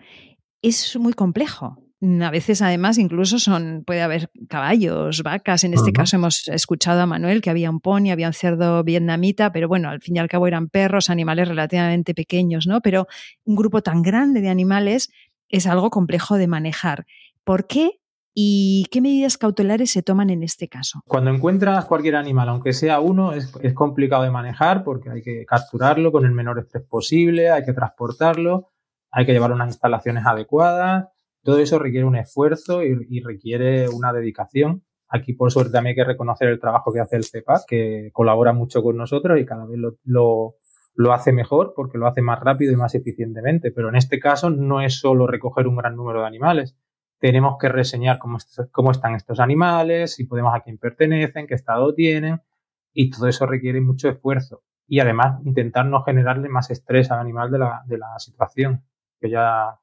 es 0.61 0.95
muy 1.01 1.15
complejo. 1.15 1.82
A 2.03 2.31
veces, 2.31 2.63
además, 2.63 2.99
incluso 2.99 3.39
son, 3.39 3.85
puede 3.87 4.03
haber 4.03 4.29
caballos, 4.49 5.23
vacas. 5.23 5.63
En 5.63 5.73
este 5.73 5.93
caso 5.93 6.17
hemos 6.17 6.49
escuchado 6.49 7.01
a 7.01 7.07
Manuel 7.07 7.41
que 7.41 7.51
había 7.51 7.71
un 7.71 7.79
pony, 7.79 8.11
había 8.11 8.27
un 8.27 8.33
cerdo 8.33 8.83
vietnamita, 8.83 9.53
pero 9.53 9.69
bueno, 9.69 9.89
al 9.89 10.01
fin 10.01 10.17
y 10.17 10.19
al 10.19 10.29
cabo 10.29 10.49
eran 10.49 10.69
perros, 10.69 11.11
animales 11.11 11.47
relativamente 11.47 12.13
pequeños, 12.13 12.67
¿no? 12.67 12.81
Pero 12.81 13.07
un 13.45 13.55
grupo 13.55 13.83
tan 13.83 14.03
grande 14.03 14.41
de 14.41 14.49
animales 14.49 15.13
es 15.49 15.69
algo 15.69 15.91
complejo 15.91 16.39
de 16.39 16.49
manejar. 16.49 17.07
¿Por 17.45 17.67
qué 17.69 18.01
¿Y 18.35 18.87
qué 18.91 19.03
medidas 19.03 19.37
cautelares 19.37 19.91
se 19.91 20.03
toman 20.03 20.31
en 20.31 20.43
este 20.43 20.67
caso? 20.67 21.03
Cuando 21.07 21.31
encuentras 21.31 21.85
cualquier 21.85 22.17
animal, 22.17 22.49
aunque 22.49 22.73
sea 22.73 22.99
uno, 22.99 23.35
es, 23.35 23.53
es, 23.61 23.75
complicado 23.75 24.23
de 24.23 24.31
manejar 24.31 24.85
porque 24.85 25.11
hay 25.11 25.21
que 25.21 25.45
capturarlo 25.45 26.13
con 26.13 26.25
el 26.25 26.33
menor 26.33 26.59
estrés 26.59 26.83
posible, 26.83 27.51
hay 27.51 27.63
que 27.63 27.75
transportarlo, 27.75 28.71
hay 29.11 29.27
que 29.27 29.33
llevar 29.33 29.53
unas 29.53 29.69
instalaciones 29.69 30.25
adecuadas, 30.25 31.09
todo 31.43 31.59
eso 31.59 31.79
requiere 31.79 32.07
un 32.07 32.17
esfuerzo 32.17 32.83
y, 32.83 33.21
requiere 33.21 33.89
una 33.89 34.13
dedicación. 34.13 34.85
Aquí, 35.09 35.35
por 35.35 35.51
suerte, 35.51 35.73
también 35.73 35.93
hay 35.93 35.97
que 35.97 36.11
reconocer 36.13 36.49
el 36.49 36.61
trabajo 36.61 36.93
que 36.93 37.01
hace 37.01 37.17
el 37.17 37.25
CEPAC, 37.25 37.63
que 37.67 38.11
colabora 38.13 38.53
mucho 38.53 38.83
con 38.83 38.97
nosotros 38.97 39.39
y 39.39 39.45
cada 39.45 39.67
vez 39.67 39.79
lo, 40.05 40.57
hace 41.13 41.33
mejor 41.33 41.75
porque 41.77 41.99
lo 41.99 42.07
hace 42.07 42.23
más 42.23 42.41
rápido 42.41 42.73
y 42.73 42.77
más 42.77 42.95
eficientemente. 42.95 43.73
Pero 43.73 43.89
en 43.89 43.97
este 43.97 44.21
caso 44.21 44.51
no 44.51 44.81
es 44.81 45.01
solo 45.01 45.27
recoger 45.27 45.67
un 45.67 45.77
gran 45.77 45.97
número 45.97 46.21
de 46.21 46.27
animales. 46.27 46.77
Tenemos 47.19 47.57
que 47.61 47.69
reseñar 47.69 48.19
cómo, 48.19 48.91
están 48.91 49.15
estos 49.15 49.41
animales, 49.41 50.15
si 50.15 50.25
podemos 50.25 50.55
a 50.55 50.61
quién 50.61 50.79
pertenecen, 50.79 51.47
qué 51.47 51.55
estado 51.55 51.95
tienen, 51.95 52.41
y 52.93 53.11
todo 53.11 53.29
eso 53.29 53.47
requiere 53.47 53.81
mucho 53.81 54.09
esfuerzo. 54.09 54.63
Y 54.87 55.01
además 55.01 55.41
intentar 55.45 55.87
no 55.87 56.03
generarle 56.03 56.49
más 56.49 56.71
estrés 56.71 57.11
al 57.11 57.21
animal 57.21 57.51
de 57.51 57.99
la 57.99 58.19
situación, 58.19 58.85
que 59.21 59.31
ya 59.31 59.79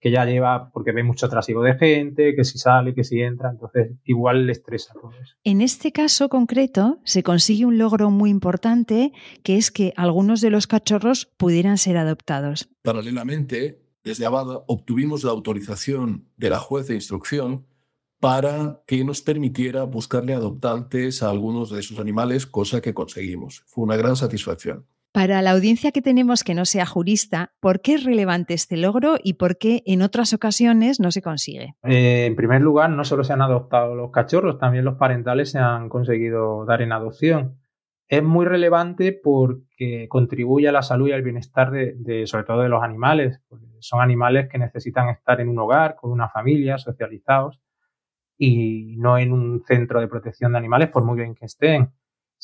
que 0.00 0.10
ya 0.10 0.24
lleva, 0.24 0.70
porque 0.70 0.92
ve 0.92 1.02
mucho 1.02 1.28
trasiego 1.28 1.62
de 1.62 1.74
gente, 1.78 2.34
que 2.34 2.44
si 2.44 2.58
sale, 2.58 2.94
que 2.94 3.04
si 3.04 3.20
entra, 3.20 3.50
entonces 3.50 3.92
igual 4.04 4.46
le 4.46 4.52
estresa 4.52 4.92
todo 4.92 5.12
eso. 5.12 5.34
En 5.44 5.60
este 5.60 5.92
caso 5.92 6.28
concreto 6.28 6.98
se 7.04 7.22
consigue 7.22 7.64
un 7.64 7.78
logro 7.78 8.10
muy 8.10 8.30
importante, 8.30 9.12
que 9.42 9.56
es 9.56 9.70
que 9.70 9.94
algunos 9.96 10.40
de 10.40 10.50
los 10.50 10.66
cachorros 10.66 11.26
pudieran 11.36 11.78
ser 11.78 11.96
adoptados. 11.96 12.68
Paralelamente, 12.82 13.80
desde 14.04 14.26
Abada 14.26 14.62
obtuvimos 14.66 15.24
la 15.24 15.30
autorización 15.30 16.28
de 16.36 16.50
la 16.50 16.58
juez 16.58 16.86
de 16.86 16.94
instrucción 16.94 17.66
para 18.20 18.82
que 18.86 19.04
nos 19.04 19.20
permitiera 19.20 19.84
buscarle 19.84 20.34
adoptantes 20.34 21.22
a 21.22 21.30
algunos 21.30 21.70
de 21.70 21.80
esos 21.80 21.98
animales, 21.98 22.46
cosa 22.46 22.80
que 22.80 22.94
conseguimos. 22.94 23.64
Fue 23.66 23.84
una 23.84 23.96
gran 23.96 24.16
satisfacción. 24.16 24.86
Para 25.14 25.42
la 25.42 25.52
audiencia 25.52 25.92
que 25.92 26.02
tenemos 26.02 26.42
que 26.42 26.54
no 26.54 26.64
sea 26.64 26.86
jurista, 26.86 27.52
¿por 27.60 27.80
qué 27.80 27.94
es 27.94 28.02
relevante 28.02 28.52
este 28.52 28.76
logro 28.76 29.14
y 29.22 29.34
por 29.34 29.58
qué 29.58 29.84
en 29.86 30.02
otras 30.02 30.32
ocasiones 30.32 30.98
no 30.98 31.12
se 31.12 31.22
consigue? 31.22 31.76
Eh, 31.84 32.26
en 32.26 32.34
primer 32.34 32.62
lugar, 32.62 32.90
no 32.90 33.04
solo 33.04 33.22
se 33.22 33.32
han 33.32 33.40
adoptado 33.40 33.94
los 33.94 34.10
cachorros, 34.10 34.58
también 34.58 34.84
los 34.84 34.96
parentales 34.96 35.52
se 35.52 35.60
han 35.60 35.88
conseguido 35.88 36.64
dar 36.64 36.82
en 36.82 36.90
adopción. 36.90 37.60
Es 38.08 38.24
muy 38.24 38.44
relevante 38.44 39.12
porque 39.12 40.08
contribuye 40.08 40.68
a 40.68 40.72
la 40.72 40.82
salud 40.82 41.06
y 41.06 41.12
al 41.12 41.22
bienestar 41.22 41.70
de, 41.70 42.26
sobre 42.26 42.42
todo 42.42 42.62
de 42.62 42.68
los 42.68 42.82
animales. 42.82 43.40
son 43.78 44.00
animales 44.00 44.48
que 44.48 44.58
necesitan 44.58 45.10
estar 45.10 45.40
en 45.40 45.48
un 45.48 45.60
hogar, 45.60 45.94
con 45.94 46.10
una 46.10 46.28
familia, 46.28 46.76
socializados 46.76 47.60
y 48.36 48.96
no 48.98 49.16
en 49.16 49.32
un 49.32 49.62
centro 49.64 50.00
de 50.00 50.08
protección 50.08 50.50
de 50.50 50.58
animales, 50.58 50.88
por 50.88 51.04
muy 51.04 51.16
bien 51.16 51.36
que 51.36 51.44
estén. 51.44 51.92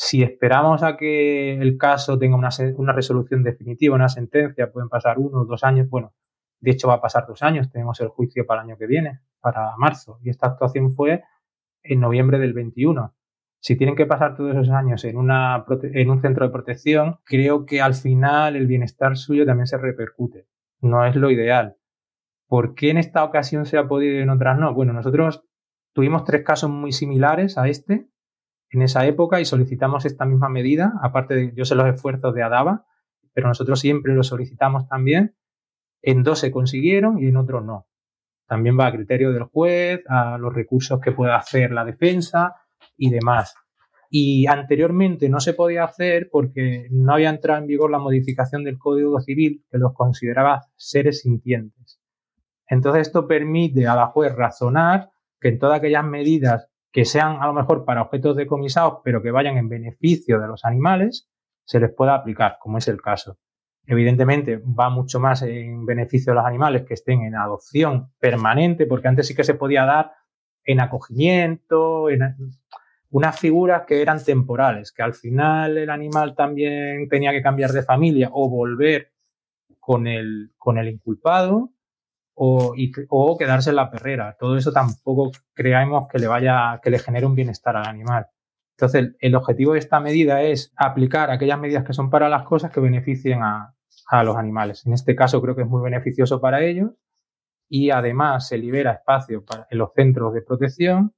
Si 0.03 0.23
esperamos 0.23 0.83
a 0.83 0.97
que 0.97 1.61
el 1.61 1.77
caso 1.77 2.19
tenga 2.19 2.35
una, 2.35 2.93
resolución 2.95 3.43
definitiva, 3.43 3.95
una 3.95 4.09
sentencia, 4.09 4.73
pueden 4.73 4.89
pasar 4.89 5.19
uno 5.19 5.43
o 5.43 5.45
dos 5.45 5.63
años. 5.63 5.91
Bueno, 5.91 6.15
de 6.59 6.71
hecho 6.71 6.89
va 6.89 6.95
a 6.95 7.01
pasar 7.03 7.27
dos 7.29 7.43
años. 7.43 7.71
Tenemos 7.71 8.01
el 8.01 8.09
juicio 8.09 8.47
para 8.47 8.63
el 8.63 8.69
año 8.69 8.79
que 8.79 8.87
viene, 8.87 9.21
para 9.41 9.77
marzo. 9.77 10.19
Y 10.23 10.31
esta 10.31 10.47
actuación 10.47 10.91
fue 10.93 11.23
en 11.83 12.01
noviembre 12.01 12.39
del 12.39 12.55
21. 12.55 13.15
Si 13.61 13.77
tienen 13.77 13.95
que 13.95 14.07
pasar 14.07 14.37
todos 14.37 14.53
esos 14.53 14.71
años 14.71 15.05
en, 15.05 15.17
en 15.19 16.11
un 16.11 16.23
centro 16.23 16.47
de 16.47 16.51
protección, 16.51 17.19
creo 17.25 17.67
que 17.67 17.83
al 17.83 17.93
final 17.93 18.57
el 18.57 18.67
bienestar 18.67 19.19
suyo 19.19 19.45
también 19.45 19.67
se 19.67 19.77
repercute. 19.77 20.47
No 20.81 21.05
es 21.05 21.15
lo 21.15 21.31
ideal. 21.31 21.77
¿Por 22.49 22.75
qué 22.75 22.89
en 22.89 22.97
esta 22.97 23.23
ocasión 23.23 23.67
se 23.67 23.77
ha 23.77 23.87
podido 23.87 24.15
y 24.15 24.23
en 24.23 24.31
otras 24.31 24.59
no? 24.59 24.73
Bueno, 24.73 24.95
nosotros 24.95 25.45
tuvimos 25.93 26.25
tres 26.25 26.43
casos 26.43 26.71
muy 26.71 26.93
similares 26.93 27.59
a 27.59 27.69
este 27.69 28.09
en 28.71 28.83
esa 28.83 29.07
época 29.07 29.41
y 29.41 29.45
solicitamos 29.45 30.05
esta 30.05 30.25
misma 30.25 30.49
medida, 30.49 30.93
aparte 31.03 31.35
de 31.35 31.53
yo 31.55 31.65
sé 31.65 31.75
los 31.75 31.87
esfuerzos 31.87 32.35
de 32.35 32.43
Adava, 32.43 32.87
pero 33.33 33.49
nosotros 33.49 33.81
siempre 33.81 34.15
lo 34.15 34.23
solicitamos 34.23 34.89
también. 34.89 35.37
En 36.03 36.23
dos 36.23 36.39
se 36.39 36.51
consiguieron 36.51 37.19
y 37.23 37.29
en 37.29 37.37
otros 37.37 37.65
no. 37.65 37.87
También 38.47 38.79
va 38.79 38.87
a 38.87 38.93
criterio 38.93 39.33
del 39.33 39.45
juez, 39.45 40.03
a 40.09 40.39
los 40.39 40.53
recursos 40.53 41.01
que 41.01 41.13
pueda 41.13 41.37
hacer 41.37 41.73
la 41.73 41.85
defensa 41.85 42.57
y 42.97 43.11
demás. 43.11 43.55
Y 44.09 44.47
anteriormente 44.49 45.29
no 45.29 45.39
se 45.39 45.55
podía 45.55 45.85
hacer 45.85 46.29
porque 46.33 46.89
no 46.91 47.15
había 47.15 47.31
entrado 47.31 47.61
en 47.61 47.69
vigor 47.69 47.91
la 47.91 47.99
modificación 47.99 48.65
del 48.65 48.79
Código 48.79 49.21
Civil 49.21 49.65
que 49.71 49.79
los 49.79 49.93
consideraba 49.95 50.63
seres 50.75 51.21
sintientes. 51.21 52.01
Entonces 52.67 53.03
esto 53.09 53.27
permite 53.29 53.87
a 53.87 53.95
la 53.95 54.07
juez 54.07 54.35
razonar 54.35 55.11
que 55.41 55.49
en 55.49 55.59
todas 55.59 55.79
aquellas 55.79 56.05
medidas 56.05 56.70
que 56.92 57.05
sean 57.05 57.38
a 57.40 57.46
lo 57.46 57.53
mejor 57.53 57.85
para 57.85 58.03
objetos 58.03 58.37
decomisados, 58.37 58.98
pero 59.05 59.22
que 59.22 59.31
vayan 59.31 59.57
en 59.57 59.68
beneficio 59.68 60.40
de 60.40 60.48
los 60.48 60.64
animales, 60.64 61.29
se 61.64 61.79
les 61.79 61.92
pueda 61.92 62.14
aplicar, 62.14 62.57
como 62.61 62.79
es 62.79 62.88
el 62.88 63.00
caso. 63.00 63.38
Evidentemente 63.87 64.59
va 64.59 64.90
mucho 64.90 65.20
más 65.20 65.42
en 65.42 65.87
beneficio 65.87 66.33
de 66.33 66.37
los 66.37 66.46
animales 66.46 66.83
que 66.83 66.94
estén 66.94 67.22
en 67.22 67.37
adopción 67.37 68.12
permanente, 68.18 68.87
porque 68.87 69.09
antes 69.09 69.26
sí 69.26 69.35
que 69.35 69.44
se 69.44 69.55
podía 69.55 69.85
dar 69.85 70.12
en 70.64 70.81
acogimiento, 70.81 72.11
en 72.11 72.37
unas 73.11 73.38
figuras 73.38 73.83
que 73.87 74.03
eran 74.03 74.22
temporales, 74.22 74.92
que 74.92 75.03
al 75.03 75.14
final 75.14 75.79
el 75.79 75.90
animal 75.90 76.35
también 76.35 77.09
tenía 77.09 77.33
que 77.33 77.42
cambiar 77.42 77.70
de 77.70 77.83
familia 77.83 78.31
o 78.33 78.48
volver 78.48 79.12
con 79.79 80.07
el, 80.07 80.53
con 80.57 80.79
el 80.79 80.88
inculpado 80.88 81.70
o, 82.42 83.37
quedarse 83.38 83.70
en 83.70 83.76
la 83.76 83.90
perrera. 83.90 84.35
Todo 84.38 84.57
eso 84.57 84.72
tampoco 84.72 85.31
creemos 85.53 86.09
que 86.09 86.18
le 86.18 86.26
vaya, 86.26 86.81
que 86.83 86.88
le 86.90 86.98
genere 86.98 87.26
un 87.26 87.35
bienestar 87.35 87.76
al 87.76 87.87
animal. 87.87 88.29
Entonces, 88.79 89.14
el 89.20 89.35
objetivo 89.35 89.74
de 89.74 89.81
esta 89.81 90.00
medida 90.00 90.40
es 90.42 90.72
aplicar 90.76 91.31
aquellas 91.31 91.61
medidas 91.61 91.85
que 91.85 91.92
son 91.92 92.09
para 92.09 92.31
las 92.31 92.44
cosas 92.44 92.70
que 92.70 92.81
beneficien 92.81 93.42
a, 93.42 93.74
a 94.09 94.24
los 94.24 94.37
animales. 94.37 94.87
En 94.87 94.94
este 94.94 95.14
caso 95.14 95.42
creo 95.42 95.55
que 95.55 95.62
es 95.62 95.68
muy 95.68 95.83
beneficioso 95.83 96.40
para 96.40 96.62
ellos 96.62 96.92
y 97.68 97.90
además 97.90 98.48
se 98.48 98.57
libera 98.57 98.92
espacio 98.92 99.44
para, 99.44 99.66
en 99.70 99.76
los 99.76 99.92
centros 99.94 100.33
de 100.33 100.40
protección 100.40 101.14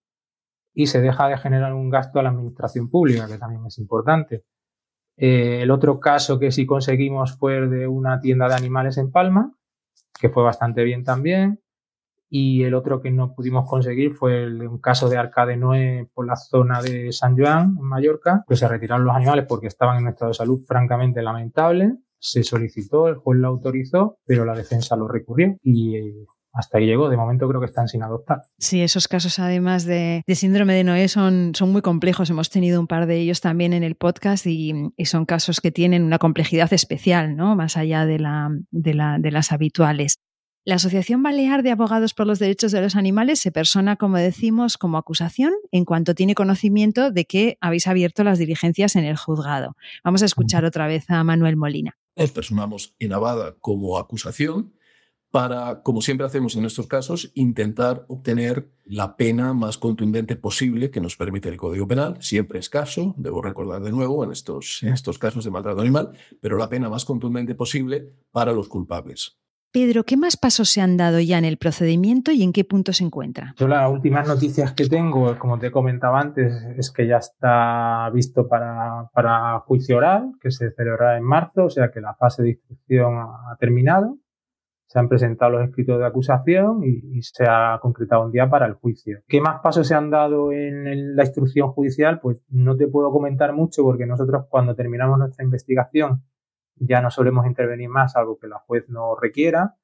y 0.75 0.89
se 0.89 1.01
deja 1.01 1.29
de 1.29 1.39
generar 1.39 1.73
un 1.73 1.89
gasto 1.89 2.19
a 2.19 2.25
la 2.25 2.31
administración 2.31 2.91
pública, 2.91 3.29
que 3.29 3.39
también 3.39 3.65
es 3.65 3.79
importante. 3.79 4.45
Eh, 5.17 5.61
el 5.63 5.71
otro 5.71 6.01
caso 6.01 6.41
que 6.41 6.51
sí 6.51 6.67
conseguimos 6.67 7.39
fue 7.39 7.69
de 7.69 7.87
una 7.87 8.21
tienda 8.21 8.49
de 8.49 8.55
animales 8.55 8.99
en 8.99 9.13
Palma, 9.13 9.55
que 10.23 10.29
fue 10.29 10.45
bastante 10.45 10.85
bien 10.85 11.03
también. 11.03 11.61
Y 12.31 12.63
el 12.63 12.75
otro 12.75 13.03
que 13.03 13.11
no 13.11 13.35
pudimos 13.35 13.69
conseguir 13.69 14.15
fue 14.15 14.45
el, 14.45 14.67
un 14.67 14.79
caso 14.79 15.09
de 15.09 15.19
Arcade 15.19 15.57
Noé 15.57 16.09
por 16.15 16.27
la 16.27 16.37
zona 16.37 16.81
de 16.81 17.13
San 17.13 17.37
Joan, 17.37 17.77
en 17.77 17.85
Mallorca, 17.85 18.45
que 18.49 18.57
se 18.57 18.69
retiraron 18.69 19.05
los 19.05 19.17
animales 19.17 19.47
porque 19.49 19.67
estaban 19.67 19.97
en 19.97 20.05
un 20.05 20.11
estado 20.11 20.31
de 20.31 20.37
salud 20.37 20.63
francamente 20.65 21.21
lamentable. 21.23 21.97
Se 22.19 22.45
solicitó, 22.45 23.09
el 23.09 23.17
juez 23.17 23.41
lo 23.41 23.49
autorizó, 23.49 24.17
pero 24.25 24.45
la 24.45 24.55
defensa 24.55 24.95
lo 24.95 25.09
recurrió 25.09 25.57
y 25.61 25.97
eh, 25.97 26.27
hasta 26.53 26.79
ahí 26.79 26.87
llegó. 26.87 27.09
De 27.09 27.17
momento 27.17 27.49
creo 27.49 27.61
que 27.61 27.67
están 27.67 27.89
sin 27.89 28.03
adoptar. 28.03 28.43
Sí, 28.59 28.83
esos 28.83 29.09
casos 29.09 29.39
además 29.39 29.85
de, 29.85 30.23
síndrome 30.29 30.75
de 30.75 30.85
Noé 30.85 31.09
son, 31.09 31.53
son, 31.55 31.73
muy 31.73 31.83
complejos. 31.83 32.31
Hemos 32.31 32.51
tenido 32.51 32.81
un 32.81 32.87
par 32.87 33.07
de 33.07 33.19
ellos 33.19 33.41
también 33.41 33.73
en 33.73 33.83
el 33.83 33.95
podcast 33.95 34.47
y, 34.47 34.93
son 35.05 35.25
casos 35.27 35.61
que 35.61 35.71
tienen 35.71 36.05
una 36.05 36.19
complejidad 36.19 36.73
especial, 36.73 37.37
¿no? 37.37 37.57
Más 37.57 37.77
allá 37.77 38.07
de, 38.07 38.19
la, 38.19 38.51
de, 38.71 38.95
la, 38.95 39.19
de 39.19 39.31
las 39.31 39.53
habituales. 39.53 40.19
La 40.65 40.77
Asociación 40.77 41.25
Balear 41.25 41.65
de 41.65 41.73
Abogados 41.73 42.15
por 42.15 42.29
los 42.29 42.39
Derechos 42.39 42.71
de 42.71 42.81
los 42.81 42.95
Animales 42.95 43.41
se 43.41 43.51
persona, 43.51 43.97
como 43.97 44.17
decimos, 44.17 44.79
como 44.79 44.97
acusación 44.97 45.53
en 45.73 45.85
cuanto 45.85 46.15
tiene 46.15 46.37
conocimiento 46.37 47.11
de 47.11 47.25
que 47.25 47.59
habéis 47.61 47.89
abierto 47.89 48.23
las 48.23 48.39
diligencias 48.39 48.95
en 48.95 49.05
el 49.05 49.17
juzgado. 49.17 49.77
Vamos 50.05 50.23
a 50.23 50.27
escuchar 50.27 50.65
otra 50.65 50.87
vez 50.87 51.11
a 51.11 51.25
Manuel 51.25 51.57
Molina. 51.57 51.99
Nos 52.15 52.31
personamos 52.31 52.95
en 53.01 53.13
Abada 53.13 53.57
como 53.59 53.99
acusación 53.99 54.73
para, 55.33 55.81
como 55.83 56.03
siempre 56.03 56.27
hacemos 56.27 56.57
en 56.57 56.67
estos 56.67 56.87
casos, 56.87 57.33
intentar 57.35 58.05
obtener 58.07 58.69
la 58.85 59.17
pena 59.17 59.55
más 59.55 59.79
contundente 59.79 60.37
posible 60.37 60.91
que 60.91 61.01
nos 61.01 61.17
permite 61.17 61.49
el 61.49 61.57
Código 61.57 61.89
Penal. 61.89 62.19
Siempre 62.21 62.59
escaso, 62.59 63.15
debo 63.17 63.41
recordar 63.41 63.83
de 63.83 63.91
nuevo, 63.91 64.23
en 64.25 64.31
estos, 64.31 64.83
en 64.83 64.93
estos 64.93 65.19
casos 65.19 65.45
de 65.45 65.51
maltrato 65.51 65.81
animal, 65.81 66.11
pero 66.43 66.59
la 66.59 66.69
pena 66.69 66.91
más 66.91 67.07
contundente 67.07 67.55
posible 67.55 68.13
para 68.31 68.53
los 68.53 68.69
culpables. 68.69 69.39
Pedro, 69.73 70.05
¿qué 70.05 70.19
más 70.19 70.37
pasos 70.37 70.69
se 70.69 70.83
han 70.83 70.99
dado 70.99 71.19
ya 71.19 71.39
en 71.39 71.47
el 71.47 71.57
procedimiento 71.57 72.31
y 72.31 72.43
en 72.43 72.53
qué 72.53 72.63
punto 72.63 72.93
se 72.93 73.05
encuentra? 73.05 73.55
Yo 73.57 73.67
las 73.67 73.91
últimas 73.91 74.29
noticias 74.29 74.75
que 74.75 74.87
tengo, 74.87 75.39
como 75.39 75.59
te 75.59 75.71
comentaba 75.71 76.21
antes, 76.21 76.53
es 76.77 76.91
que 76.91 77.07
ya 77.07 77.17
está 77.17 78.11
visto 78.13 78.47
para, 78.47 79.09
para 79.15 79.61
juicio 79.61 79.97
oral, 79.97 80.33
que 80.43 80.51
se 80.51 80.73
celebrará 80.73 81.17
en 81.17 81.25
marzo, 81.25 81.65
o 81.65 81.71
sea 81.71 81.91
que 81.91 82.03
la 82.03 82.15
fase 82.17 82.43
de 82.43 82.51
instrucción 82.51 83.15
ha 83.17 83.57
terminado 83.59 84.19
se 84.93 84.99
han 84.99 85.09
presentado 85.09 85.53
los 85.53 85.65
escritos 85.65 85.99
de 85.99 86.05
acusación 86.05 86.85
y, 86.85 87.23
se 87.23 87.47
ha 87.49 87.79
concretado 87.81 88.27
un 88.27 88.31
día 88.31 88.51
para 88.51 88.67
el 88.67 88.75
juicio. 88.75 89.21
¿Qué 89.27 89.41
más 89.41 89.63
pasos 89.63 89.89
se 89.89 89.95
han 89.95 90.11
dado 90.11 90.53
en 90.53 91.17
la 91.17 91.25
instrucción 91.25 91.71
judicial? 91.73 92.21
Pues 92.21 92.43
no 92.51 92.77
te 92.77 92.89
puedo 92.89 93.11
comentar 93.11 93.55
mucho 93.55 93.83
porque 93.85 94.05
nosotros 94.05 94.45
cuando 94.51 94.75
terminamos 94.75 95.19
nuestra 95.19 95.45
investigación 95.45 96.25
ya 96.77 97.01
no 97.01 97.11
solemos 97.11 97.47
intervenir 97.47 97.89
más, 97.89 98.17
algo 98.17 98.37
que 98.39 98.49
la 98.49 98.59
juez 98.59 98.85
no 98.91 99.17
requiera. 99.17 99.77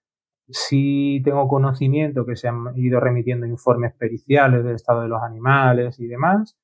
Sí 0.47 1.23
tengo 1.25 1.49
conocimiento 1.49 2.27
que 2.27 2.37
se 2.37 2.49
han 2.49 2.77
ido 2.77 3.01
remitiendo 3.01 3.47
informes 3.47 3.94
periciales 3.94 4.62
del 4.62 4.75
estado 4.75 5.01
de 5.01 5.09
los 5.09 5.23
animales 5.23 5.99
y 6.01 6.07
demás, 6.07 6.59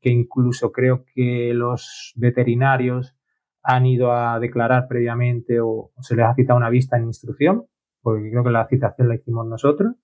que 0.00 0.10
incluso 0.10 0.72
creo 0.72 1.04
que 1.14 1.54
los 1.54 2.12
veterinarios 2.16 3.14
han 3.62 3.86
ido 3.86 4.10
a 4.12 4.40
declarar 4.40 4.88
previamente 4.88 5.60
o 5.60 5.92
se 6.00 6.16
les 6.16 6.26
ha 6.26 6.34
citado 6.34 6.56
una 6.56 6.70
vista 6.70 6.96
en 6.96 7.04
instrucción 7.04 7.66
porque 8.04 8.30
creo 8.30 8.44
que 8.44 8.50
la 8.50 8.68
citación 8.68 9.08
la 9.08 9.16
hicimos 9.16 9.46
nosotros 9.46 9.96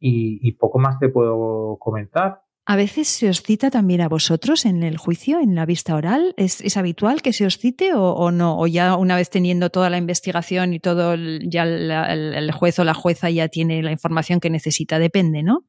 y, 0.00 0.52
poco 0.52 0.78
más 0.78 0.98
te 0.98 1.08
puedo 1.08 1.76
comentar. 1.78 2.42
¿A 2.66 2.76
veces 2.76 3.08
se 3.08 3.28
os 3.28 3.42
cita 3.42 3.70
también 3.70 4.00
a 4.00 4.08
vosotros 4.08 4.66
en 4.66 4.82
el 4.82 4.98
juicio, 4.98 5.40
en 5.40 5.54
la 5.54 5.64
vista 5.64 5.94
oral? 5.94 6.34
¿Es, 6.36 6.76
habitual 6.76 7.22
que 7.22 7.32
se 7.32 7.46
os 7.46 7.58
cite 7.58 7.92
o, 7.94 8.30
no? 8.30 8.58
¿O 8.58 8.66
ya 8.66 8.96
una 8.96 9.16
vez 9.16 9.30
teniendo 9.30 9.70
toda 9.70 9.88
la 9.90 9.96
investigación 9.96 10.74
y 10.74 10.80
todo, 10.80 11.14
ya 11.14 11.64
el, 11.64 12.52
juez 12.52 12.78
o 12.78 12.84
la 12.84 12.94
jueza 12.94 13.30
ya 13.30 13.48
tiene 13.48 13.82
la 13.82 13.92
información 13.92 14.40
que 14.40 14.50
necesita? 14.50 14.98
Depende, 14.98 15.42
¿no? 15.42 15.64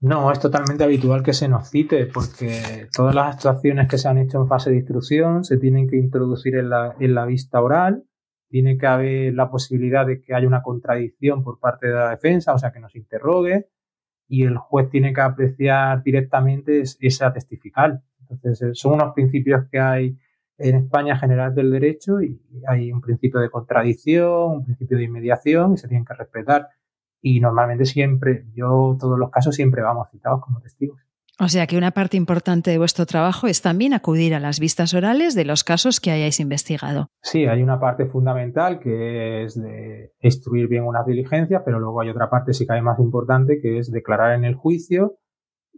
No, 0.00 0.32
es 0.32 0.40
totalmente 0.40 0.82
habitual 0.82 1.22
que 1.22 1.34
se 1.34 1.46
nos 1.46 1.68
cite 1.68 2.06
porque 2.06 2.88
todas 2.96 3.14
las 3.14 3.36
actuaciones 3.36 3.86
que 3.86 3.98
se 3.98 4.08
han 4.08 4.16
hecho 4.16 4.38
en 4.38 4.48
fase 4.48 4.70
de 4.70 4.76
instrucción 4.76 5.44
se 5.44 5.58
tienen 5.58 5.88
que 5.88 5.98
introducir 5.98 6.56
en 6.56 6.70
la, 6.70 6.96
en 6.98 7.14
la 7.14 7.26
vista 7.26 7.60
oral 7.60 8.04
tiene 8.50 8.76
que 8.76 8.86
haber 8.86 9.32
la 9.34 9.48
posibilidad 9.50 10.04
de 10.06 10.20
que 10.20 10.34
haya 10.34 10.46
una 10.46 10.62
contradicción 10.62 11.42
por 11.42 11.60
parte 11.60 11.86
de 11.86 11.94
la 11.94 12.10
defensa, 12.10 12.52
o 12.52 12.58
sea, 12.58 12.72
que 12.72 12.80
nos 12.80 12.94
interrogue, 12.96 13.68
y 14.28 14.42
el 14.44 14.56
juez 14.58 14.90
tiene 14.90 15.12
que 15.12 15.20
apreciar 15.20 16.02
directamente 16.02 16.82
esa 17.00 17.32
testifical. 17.32 18.02
Entonces, 18.20 18.62
eh, 18.62 18.74
son 18.74 18.94
unos 18.94 19.14
principios 19.14 19.66
que 19.70 19.78
hay 19.78 20.18
en 20.58 20.76
España 20.76 21.16
general 21.16 21.54
del 21.54 21.70
derecho 21.70 22.20
y 22.20 22.40
hay 22.68 22.92
un 22.92 23.00
principio 23.00 23.40
de 23.40 23.50
contradicción, 23.50 24.50
un 24.50 24.64
principio 24.64 24.98
de 24.98 25.04
inmediación 25.04 25.74
y 25.74 25.78
se 25.78 25.88
tienen 25.88 26.04
que 26.04 26.14
respetar. 26.14 26.68
Y 27.22 27.40
normalmente 27.40 27.86
siempre, 27.86 28.46
yo 28.54 28.96
todos 28.98 29.18
los 29.18 29.30
casos 29.30 29.54
siempre 29.54 29.82
vamos 29.82 30.08
citados 30.10 30.42
como 30.42 30.60
testigos. 30.60 31.00
O 31.42 31.48
sea 31.48 31.66
que 31.66 31.78
una 31.78 31.92
parte 31.92 32.18
importante 32.18 32.70
de 32.70 32.76
vuestro 32.76 33.06
trabajo 33.06 33.46
es 33.46 33.62
también 33.62 33.94
acudir 33.94 34.34
a 34.34 34.40
las 34.40 34.60
vistas 34.60 34.92
orales 34.92 35.34
de 35.34 35.46
los 35.46 35.64
casos 35.64 35.98
que 35.98 36.10
hayáis 36.10 36.38
investigado. 36.38 37.08
Sí, 37.22 37.46
hay 37.46 37.62
una 37.62 37.80
parte 37.80 38.04
fundamental 38.04 38.78
que 38.78 39.44
es 39.44 39.58
de 39.58 40.12
instruir 40.20 40.68
bien 40.68 40.84
unas 40.84 41.06
diligencias, 41.06 41.62
pero 41.64 41.80
luego 41.80 42.02
hay 42.02 42.10
otra 42.10 42.28
parte 42.28 42.52
que 42.52 42.70
hay 42.70 42.82
más 42.82 42.98
importante 42.98 43.58
que 43.62 43.78
es 43.78 43.90
declarar 43.90 44.34
en 44.34 44.44
el 44.44 44.54
juicio 44.54 45.16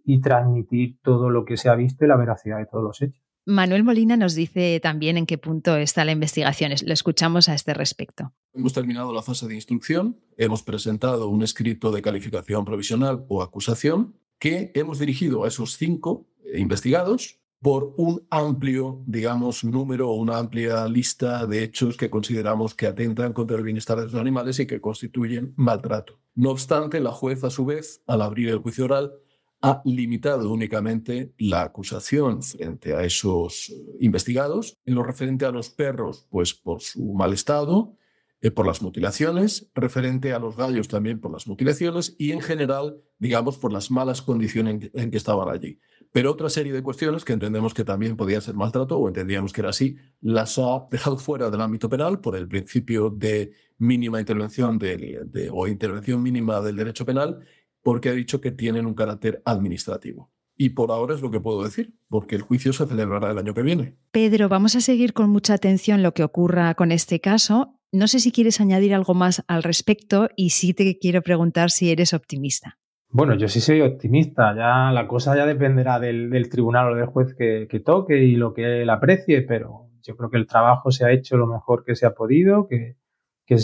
y 0.04 0.20
transmitir 0.20 0.98
todo 1.00 1.30
lo 1.30 1.44
que 1.44 1.56
se 1.56 1.68
ha 1.68 1.76
visto 1.76 2.04
y 2.04 2.08
la 2.08 2.16
veracidad 2.16 2.58
de 2.58 2.66
todos 2.66 2.82
los 2.82 3.00
hechos. 3.00 3.22
Manuel 3.46 3.84
Molina 3.84 4.16
nos 4.16 4.34
dice 4.34 4.80
también 4.80 5.16
en 5.16 5.26
qué 5.26 5.38
punto 5.38 5.76
está 5.76 6.04
la 6.04 6.10
investigación. 6.10 6.72
Lo 6.84 6.92
escuchamos 6.92 7.48
a 7.48 7.54
este 7.54 7.72
respecto. 7.72 8.32
Hemos 8.52 8.72
terminado 8.72 9.12
la 9.12 9.22
fase 9.22 9.46
de 9.46 9.54
instrucción, 9.54 10.16
hemos 10.36 10.64
presentado 10.64 11.28
un 11.28 11.44
escrito 11.44 11.92
de 11.92 12.02
calificación 12.02 12.64
provisional 12.64 13.24
o 13.28 13.42
acusación 13.42 14.16
que 14.42 14.72
hemos 14.74 14.98
dirigido 14.98 15.44
a 15.44 15.48
esos 15.48 15.76
cinco 15.76 16.26
investigados 16.52 17.38
por 17.60 17.94
un 17.96 18.26
amplio, 18.28 19.00
digamos, 19.06 19.62
número 19.62 20.10
o 20.10 20.14
una 20.14 20.36
amplia 20.36 20.88
lista 20.88 21.46
de 21.46 21.62
hechos 21.62 21.96
que 21.96 22.10
consideramos 22.10 22.74
que 22.74 22.88
atentan 22.88 23.34
contra 23.34 23.56
el 23.56 23.62
bienestar 23.62 23.98
de 23.98 24.06
los 24.06 24.16
animales 24.16 24.58
y 24.58 24.66
que 24.66 24.80
constituyen 24.80 25.54
maltrato. 25.54 26.18
No 26.34 26.50
obstante, 26.50 26.98
la 26.98 27.12
jueza, 27.12 27.46
a 27.46 27.50
su 27.50 27.64
vez, 27.64 28.02
al 28.08 28.20
abrir 28.20 28.48
el 28.48 28.58
juicio 28.58 28.86
oral, 28.86 29.12
ha 29.60 29.80
limitado 29.84 30.52
únicamente 30.52 31.32
la 31.38 31.62
acusación 31.62 32.42
frente 32.42 32.96
a 32.96 33.04
esos 33.04 33.72
investigados. 34.00 34.76
En 34.84 34.96
lo 34.96 35.04
referente 35.04 35.44
a 35.44 35.52
los 35.52 35.70
perros, 35.70 36.26
pues 36.30 36.52
por 36.52 36.80
su 36.80 37.14
mal 37.14 37.32
estado, 37.32 37.96
eh, 38.44 38.50
por 38.50 38.66
las 38.66 38.82
mutilaciones, 38.82 39.70
referente 39.72 40.32
a 40.32 40.40
los 40.40 40.56
gallos 40.56 40.88
también 40.88 41.20
por 41.20 41.30
las 41.30 41.46
mutilaciones 41.46 42.16
y 42.18 42.32
en 42.32 42.40
general, 42.40 43.00
digamos, 43.20 43.56
por 43.56 43.72
las 43.72 43.92
malas 43.92 44.20
condiciones 44.20 44.90
en 44.92 45.10
que 45.12 45.16
estaban 45.16 45.48
allí. 45.48 45.78
Pero 46.10 46.32
otra 46.32 46.50
serie 46.50 46.72
de 46.72 46.82
cuestiones 46.82 47.24
que 47.24 47.34
entendemos 47.34 47.72
que 47.72 47.84
también 47.84 48.16
podían 48.16 48.42
ser 48.42 48.54
maltrato, 48.54 48.98
o 48.98 49.06
entendíamos 49.06 49.52
que 49.52 49.60
era 49.60 49.70
así, 49.70 49.96
las 50.20 50.58
ha 50.58 50.88
dejado 50.90 51.18
fuera 51.18 51.50
del 51.50 51.60
ámbito 51.60 51.88
penal 51.88 52.20
por 52.20 52.34
el 52.36 52.48
principio 52.48 53.10
de 53.10 53.52
mínima 53.78 54.18
intervención 54.18 54.80
o 55.52 55.68
intervención 55.68 56.20
mínima 56.20 56.60
del 56.60 56.74
derecho 56.74 57.06
penal, 57.06 57.38
porque 57.80 58.08
ha 58.08 58.12
dicho 58.12 58.40
que 58.40 58.50
tienen 58.50 58.86
un 58.86 58.94
carácter 58.94 59.40
administrativo. 59.44 60.32
Y 60.56 60.70
por 60.70 60.90
ahora 60.90 61.14
es 61.14 61.22
lo 61.22 61.30
que 61.30 61.38
puedo 61.38 61.62
decir, 61.62 61.94
porque 62.08 62.34
el 62.34 62.42
juicio 62.42 62.72
se 62.72 62.86
celebrará 62.86 63.30
el 63.30 63.38
año 63.38 63.54
que 63.54 63.62
viene. 63.62 63.96
Pedro, 64.10 64.48
vamos 64.48 64.74
a 64.74 64.80
seguir 64.80 65.12
con 65.12 65.30
mucha 65.30 65.54
atención 65.54 66.02
lo 66.02 66.12
que 66.12 66.24
ocurra 66.24 66.74
con 66.74 66.90
este 66.90 67.20
caso. 67.20 67.78
No 67.94 68.08
sé 68.08 68.20
si 68.20 68.32
quieres 68.32 68.58
añadir 68.58 68.94
algo 68.94 69.12
más 69.12 69.44
al 69.48 69.62
respecto 69.62 70.30
y 70.34 70.50
sí 70.50 70.72
te 70.72 70.98
quiero 70.98 71.20
preguntar 71.20 71.70
si 71.70 71.92
eres 71.92 72.14
optimista. 72.14 72.78
Bueno, 73.10 73.34
yo 73.34 73.48
sí 73.48 73.60
soy 73.60 73.82
optimista. 73.82 74.54
Ya 74.56 74.90
la 74.92 75.06
cosa 75.06 75.36
ya 75.36 75.44
dependerá 75.44 76.00
del, 76.00 76.48
tribunal 76.48 76.90
o 76.92 76.96
del 76.96 77.04
juez 77.04 77.34
que, 77.36 77.82
toque 77.84 78.16
y 78.24 78.36
lo 78.36 78.54
que 78.54 78.80
él 78.80 78.88
aprecie, 78.88 79.42
pero 79.42 79.90
yo 80.02 80.16
creo 80.16 80.30
que 80.30 80.38
el 80.38 80.46
trabajo 80.46 80.90
se 80.90 81.04
ha 81.04 81.12
hecho 81.12 81.36
lo 81.36 81.46
mejor 81.46 81.84
que 81.84 81.94
se 81.94 82.06
ha 82.06 82.14
podido, 82.14 82.66
que, 82.66 82.96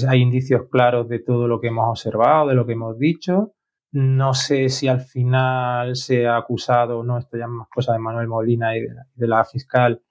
hay 0.07 0.21
indicios 0.21 0.69
claros 0.71 1.09
de 1.09 1.21
todo 1.21 1.49
lo 1.49 1.63
que 1.63 1.69
hemos 1.69 1.89
observado, 1.89 2.49
de 2.49 2.55
lo 2.55 2.67
que 2.67 2.73
hemos 2.73 2.99
dicho. 2.99 3.55
No 3.93 4.35
sé 4.35 4.69
si 4.69 4.87
al 4.87 5.01
final 5.01 5.97
se 5.97 6.27
ha 6.27 6.37
acusado 6.37 6.99
o 6.99 7.03
no, 7.03 7.17
esto 7.17 7.39
ya 7.39 7.45
es 7.45 7.51
más 7.51 7.69
cosa 7.75 7.95
de 7.95 7.99
Manuel 7.99 8.29
Molina 8.29 8.77
y 8.77 8.83
de 8.83 9.27
la 9.27 9.43
fiscal 9.47 10.03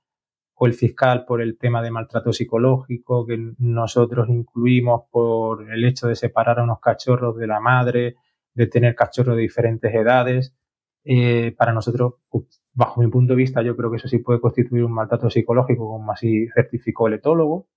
o 0.59 0.65
el 0.65 0.73
fiscal 0.73 1.23
por 1.25 1.41
el 1.41 1.57
tema 1.57 1.83
de 1.83 1.91
maltrato 1.91 2.33
psicológico 2.33 3.25
que 3.25 3.53
nosotros 3.59 4.27
incluimos 4.29 5.03
por 5.11 5.71
el 5.71 5.85
hecho 5.85 6.07
de 6.07 6.15
separar 6.15 6.59
a 6.59 6.63
unos 6.63 6.79
cachorros 6.79 7.37
de 7.37 7.45
la 7.45 7.59
madre 7.59 8.15
de 8.55 8.65
tener 8.65 8.95
cachorros 8.95 9.35
de 9.35 9.43
diferentes 9.43 9.93
edades. 9.93 10.55
Eh, 11.03 11.53
para 11.55 11.73
nosotros, 11.73 12.15
bajo 12.73 13.01
mi 13.01 13.07
punto 13.07 13.33
de 13.33 13.37
vista, 13.37 13.61
yo 13.61 13.77
creo 13.77 13.91
que 13.91 13.97
eso 13.97 14.07
sí 14.07 14.17
puede 14.17 14.41
constituir 14.41 14.83
un 14.83 14.93
maltrato 14.93 15.29
psicológico, 15.29 15.87
como 15.87 16.11
así 16.11 16.47
certificó 16.55 17.07
el 17.07 17.13
etólogo. 17.13 17.67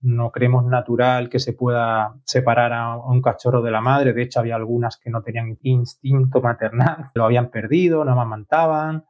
No 0.00 0.30
creemos 0.30 0.64
natural 0.64 1.28
que 1.28 1.40
se 1.40 1.52
pueda 1.52 2.14
separar 2.24 2.72
a 2.72 2.96
un 2.98 3.20
cachorro 3.20 3.62
de 3.62 3.72
la 3.72 3.80
madre. 3.80 4.12
De 4.12 4.22
hecho, 4.22 4.38
había 4.38 4.54
algunas 4.54 4.96
que 4.96 5.10
no 5.10 5.22
tenían 5.22 5.58
instinto 5.62 6.40
maternal, 6.40 7.06
lo 7.14 7.24
habían 7.24 7.50
perdido, 7.50 8.04
no 8.04 8.12
amamantaban. 8.12 9.06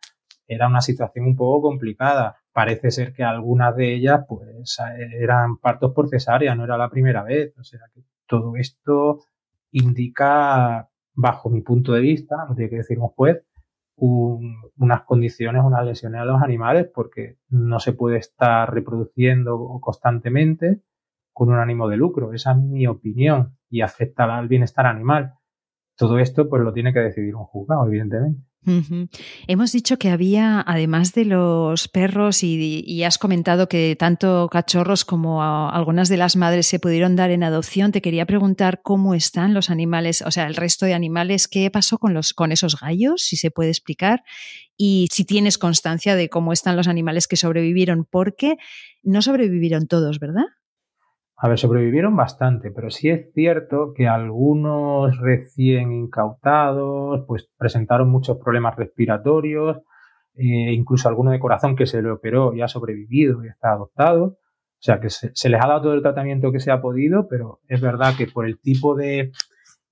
Era 0.55 0.69
una 0.69 0.81
situación 0.81 1.27
un 1.27 1.37
poco 1.37 1.69
complicada. 1.69 2.37
Parece 2.53 2.91
ser 2.91 3.13
que 3.13 3.25
algunas 3.25 3.75
de 3.77 3.95
ellas, 3.95 4.25
pues, 4.29 4.49
eran 5.19 5.57
partos 5.59 5.93
por 5.93 6.09
cesárea, 6.09 6.55
no 6.55 6.65
era 6.65 6.77
la 6.77 6.91
primera 6.91 7.23
vez. 7.23 7.55
O 7.59 7.65
sea, 7.65 7.81
que 7.95 8.03
todo 8.27 8.57
esto 8.57 9.21
indica 9.71 10.89
bajo 11.15 11.51
mi 11.51 11.61
punto 11.63 11.93
de 11.93 12.01
vista, 12.01 12.45
no 12.49 12.55
tiene 12.55 12.71
que 12.71 12.77
decir 12.77 12.99
un 12.99 13.09
juez, 13.09 13.45
unas 13.97 15.03
condiciones, 15.03 15.63
unas 15.65 15.85
lesiones 15.85 16.21
a 16.21 16.25
los 16.25 16.43
animales, 16.43 16.91
porque 16.93 17.39
no 17.49 17.79
se 17.79 17.93
puede 17.93 18.19
estar 18.19 18.73
reproduciendo 18.73 19.79
constantemente 19.81 20.83
con 21.33 21.51
un 21.51 21.59
ánimo 21.59 21.89
de 21.89 21.97
lucro. 21.97 22.33
Esa 22.33 22.53
es 22.53 22.59
mi 22.59 22.87
opinión 22.87 23.57
y 23.71 23.81
afecta 23.83 24.25
al 24.37 24.49
bienestar 24.49 24.87
animal. 24.87 25.35
Todo 25.97 26.19
esto 26.19 26.49
pues 26.49 26.63
lo 26.63 26.73
tiene 26.73 26.93
que 26.93 27.01
decidir 27.01 27.37
un 27.37 27.45
juzgado, 27.45 27.87
evidentemente. 27.87 28.43
Hemos 28.65 29.73
dicho 29.73 29.99
que 29.99 30.11
había, 30.11 30.63
además 30.65 31.13
de 31.15 31.25
los 31.25 31.89
perros, 31.89 32.43
y, 32.45 33.03
has 33.03 33.19
comentado 33.19 33.69
que 33.69 33.97
tanto 33.99 34.49
cachorros 34.51 35.05
como 35.05 35.43
algunas 35.43 36.09
de 36.09 36.17
las 36.17 36.37
madres 36.37 36.69
se 36.69 36.79
pudieron 36.79 37.17
dar 37.17 37.31
en 37.31 37.43
adopción. 37.43 37.91
Te 37.91 38.01
quería 38.03 38.27
preguntar 38.27 38.81
cómo 38.83 39.15
están 39.15 39.53
los 39.53 39.71
animales, 39.71 40.23
o 40.23 40.31
sea, 40.31 40.47
el 40.47 40.55
resto 40.55 40.87
de 40.87 40.95
animales, 40.95 41.49
qué 41.49 41.71
pasó 41.71 41.99
con, 41.99 42.15
los, 42.15 42.33
con 42.33 42.53
esos 42.53 42.79
gallos, 42.79 43.23
si 43.23 43.37
se 43.37 43.51
puede 43.51 43.71
explicar, 43.71 44.23
y 44.77 45.09
si 45.11 45.25
tienes 45.25 45.59
constancia 45.59 46.15
de 46.15 46.29
cómo 46.29 46.53
están 46.53 46.77
los 46.77 46.89
animales 46.89 47.27
que 47.27 47.37
sobrevivieron, 47.37 48.07
porque 48.09 48.57
no 49.03 49.23
sobrevivieron 49.23 49.89
todos, 49.89 50.21
¿verdad? 50.21 50.45
A 51.45 51.49
ver, 51.49 51.59
sobrevivieron 51.59 52.15
bastante, 52.15 52.71
pero 52.71 52.89
sí 52.89 53.09
es 53.09 53.33
cierto 53.35 53.95
que 53.97 54.07
algunos 54.07 55.19
recién 55.19 55.91
incautados 55.91 57.25
pues 57.27 57.51
presentaron 57.59 58.09
muchos 58.11 58.39
problemas 58.39 58.77
respiratorios, 58.77 59.79
eh, 60.37 60.73
incluso 60.73 61.09
alguno 61.09 61.33
de 61.33 61.41
corazón 61.41 61.75
que 61.75 61.87
se 61.87 62.01
le 62.01 62.13
operó 62.13 62.55
y 62.55 62.63
ha 62.63 62.69
sobrevivido 62.69 63.45
y 63.45 63.49
está 63.49 63.73
adoptado. 63.73 64.25
O 64.25 64.39
sea 64.79 65.01
que 65.01 65.11
se, 65.11 65.33
les 65.49 65.61
ha 65.61 65.67
dado 65.67 65.83
todo 65.83 65.95
el 65.95 66.03
tratamiento 66.03 66.53
que 66.53 66.61
se 66.61 66.71
ha 66.71 66.81
podido, 66.81 67.27
pero 67.27 67.59
es 67.67 67.81
verdad 67.81 68.15
que 68.17 68.29
por 68.29 68.47
el 68.47 68.61
tipo 68.61 68.95
de, 68.95 69.33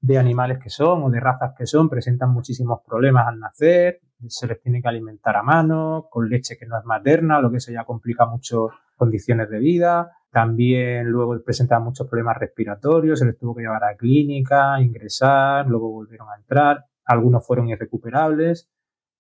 de 0.01 0.19
animales 0.19 0.61
que 0.63 0.71
son 0.71 1.03
o 1.03 1.11
de 1.11 1.19
razas 1.19 1.55
que 1.59 1.67
son, 1.67 1.89
presentan 1.89 2.31
muchísimos 2.31 2.79
problemas 2.87 3.27
al 3.27 3.41
nacer, 3.41 3.99
se 4.29 4.47
les 4.47 4.61
tiene 4.63 4.81
que 4.81 4.89
alimentar 4.89 5.35
a 5.35 5.43
mano, 5.43 6.07
con 6.11 6.29
leche 6.29 6.57
que 6.57 6.67
no 6.67 6.79
es 6.79 6.85
materna, 6.85 7.41
lo 7.41 7.51
que 7.51 7.57
eso 7.57 7.73
ya 7.73 7.83
complica 7.83 8.25
mucho 8.25 8.69
condiciones 9.01 9.49
de 9.49 9.59
vida. 9.59 10.13
También 10.31 11.09
luego 11.09 11.43
presentaban 11.43 11.85
muchos 11.85 12.07
problemas 12.07 12.37
respiratorios, 12.39 13.19
se 13.19 13.25
les 13.25 13.39
tuvo 13.39 13.55
que 13.57 13.63
llevar 13.63 13.83
a 13.83 13.97
clínica, 13.97 14.81
ingresar, 14.81 15.67
luego 15.67 15.91
volvieron 15.91 16.29
a 16.29 16.37
entrar. 16.37 16.85
Algunos 17.05 17.45
fueron 17.45 17.69
irrecuperables. 17.69 18.71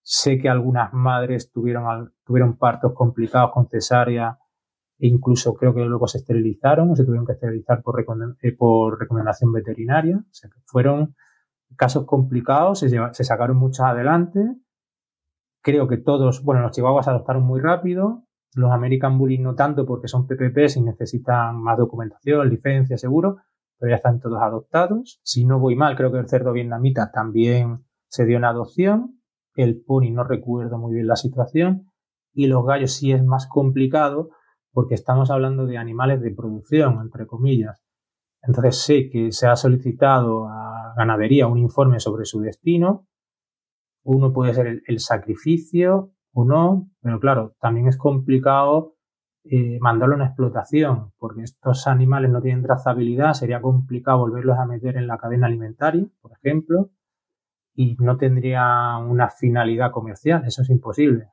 Sé 0.03 0.39
que 0.39 0.49
algunas 0.49 0.93
madres 0.93 1.51
tuvieron, 1.51 2.13
tuvieron 2.25 2.57
partos 2.59 2.93
complicados 2.95 3.53
con 3.53 3.69
cesárea 3.69 4.39
e 4.99 5.09
incluso 5.09 5.55
creo 5.55 5.75
que 5.75 5.81
luego 5.81 6.07
se 6.07 6.19
esterilizaron 6.19 6.91
o 6.91 6.97
se 6.97 7.05
tuvieron 7.05 7.25
que 7.25 7.33
esterilizar 7.33 7.83
por, 7.83 7.99
eh, 7.99 8.05
recomendación 8.99 9.51
veterinaria. 9.51 10.19
O 10.19 10.33
sea, 10.35 10.51
que 10.51 10.61
fueron 10.67 11.17
casos 11.77 12.05
complicados, 12.05 12.81
se, 12.81 12.89
se 12.89 13.25
sacaron 13.25 13.57
muchos 13.57 13.81
adelante. 13.81 14.41
Creo 15.63 15.89
que 15.89 15.97
todos, 15.97 16.45
bueno, 16.45 16.61
los 16.63 16.73
chihuahuas 16.73 17.09
adoptaron 17.09 17.43
muy 17.43 17.61
rápido, 17.61 18.25
los 18.55 18.73
American 18.73 19.19
Bully 19.19 19.39
no 19.39 19.55
tanto 19.55 19.87
porque 19.87 20.09
son 20.09 20.27
PPPs 20.27 20.77
y 20.77 20.83
necesitan 20.83 21.61
más 21.63 21.79
documentación, 21.79 22.49
licencia, 22.49 22.99
seguro, 22.99 23.37
pero 23.79 23.91
ya 23.91 23.97
están 23.97 24.21
todos 24.21 24.41
adoptados. 24.43 25.21
Si 25.23 25.45
no 25.45 25.59
voy 25.59 25.77
mal, 25.77 25.97
creo 25.97 26.11
que 26.13 26.19
el 26.19 26.29
cerdo 26.29 26.53
vietnamita 26.53 27.11
también 27.13 27.85
se 28.09 28.27
dio 28.27 28.37
en 28.37 28.45
adopción. 28.45 29.21
El 29.55 29.83
pony 29.83 30.11
no 30.11 30.25
recuerdo 30.25 30.79
muy 30.79 30.95
bien 30.95 31.07
la 31.07 31.17
situación. 31.17 31.87
Y 32.33 32.47
los 32.47 32.65
gallos 32.65 32.93
sí 32.93 33.13
es 33.13 33.25
más 33.25 33.47
complicado 33.47 34.31
porque 34.73 34.95
estamos 34.95 35.31
hablando 35.31 35.67
de 35.67 35.79
animales 35.79 36.21
de 36.21 36.33
producción, 36.33 37.01
entre 37.01 37.27
comillas. 37.27 37.83
Entonces 38.43 38.83
sé 38.83 39.11
que 39.11 39.33
se 39.33 39.47
ha 39.47 39.57
solicitado 39.57 40.49
a 40.49 40.95
ganadería 40.97 41.47
un 41.47 41.59
informe 41.59 42.01
sobre 42.01 42.25
su 42.25 42.41
destino. 42.41 43.07
Uno 44.03 44.33
puede 44.33 44.55
ser 44.55 44.83
el 44.87 45.01
sacrificio, 45.01 46.13
o 46.33 46.45
no, 46.45 46.89
pero 47.03 47.21
claro, 47.21 47.55
también 47.61 47.89
es 47.89 47.97
complicado 47.97 48.95
eh, 49.45 49.79
mandarlo 49.81 50.15
a 50.15 50.19
una 50.19 50.27
explotación, 50.27 51.13
porque 51.19 51.43
estos 51.43 51.87
animales 51.87 52.31
no 52.31 52.43
tienen 52.43 52.63
trazabilidad, 52.63 53.33
sería 53.33 53.63
complicado 53.63 54.19
volverlos 54.19 54.59
a 54.59 54.67
meter 54.67 54.97
en 54.97 55.07
la 55.07 55.19
cadena 55.19 55.47
alimentaria, 55.47 56.07
por 56.21 56.33
ejemplo, 56.33 56.91
y 57.75 57.97
no 58.01 58.17
tendría 58.17 58.99
una 58.99 59.31
finalidad 59.31 59.91
comercial, 59.93 60.45
eso 60.47 60.63
es 60.63 60.71
imposible. 60.71 61.29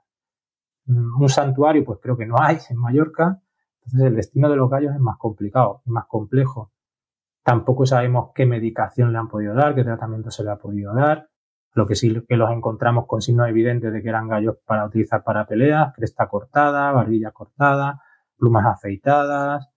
Mm, 0.85 1.21
un 1.21 1.29
santuario, 1.29 1.83
pues 1.83 1.99
creo 2.01 2.17
que 2.17 2.25
no 2.25 2.35
hay 2.39 2.57
en 2.69 2.77
Mallorca, 2.77 3.41
entonces 3.85 4.07
el 4.07 4.15
destino 4.15 4.49
de 4.49 4.55
los 4.55 4.69
gallos 4.69 4.93
es 4.93 5.01
más 5.01 5.17
complicado, 5.17 5.81
es 5.85 5.91
más 5.91 6.05
complejo. 6.07 6.71
Tampoco 7.43 7.85
sabemos 7.85 8.31
qué 8.35 8.45
medicación 8.45 9.11
le 9.13 9.19
han 9.19 9.27
podido 9.29 9.53
dar, 9.53 9.75
qué 9.75 9.83
tratamiento 9.83 10.31
se 10.31 10.43
le 10.43 10.51
ha 10.51 10.57
podido 10.57 10.93
dar. 10.93 11.29
Lo 11.77 11.85
que 11.85 11.93
sí 11.93 12.11
que 12.27 12.37
los 12.37 12.49
encontramos 12.49 13.05
con 13.05 13.21
signos 13.21 13.47
evidentes 13.47 13.93
de 13.93 14.01
que 14.01 14.09
eran 14.09 14.27
gallos 14.27 14.55
para 14.65 14.83
utilizar 14.83 15.23
para 15.23 15.45
peleas, 15.45 15.93
cresta 15.93 16.27
cortada, 16.27 16.91
barbilla 16.91 17.29
cortada, 17.29 18.01
plumas 18.35 18.65
afeitadas, 18.65 19.69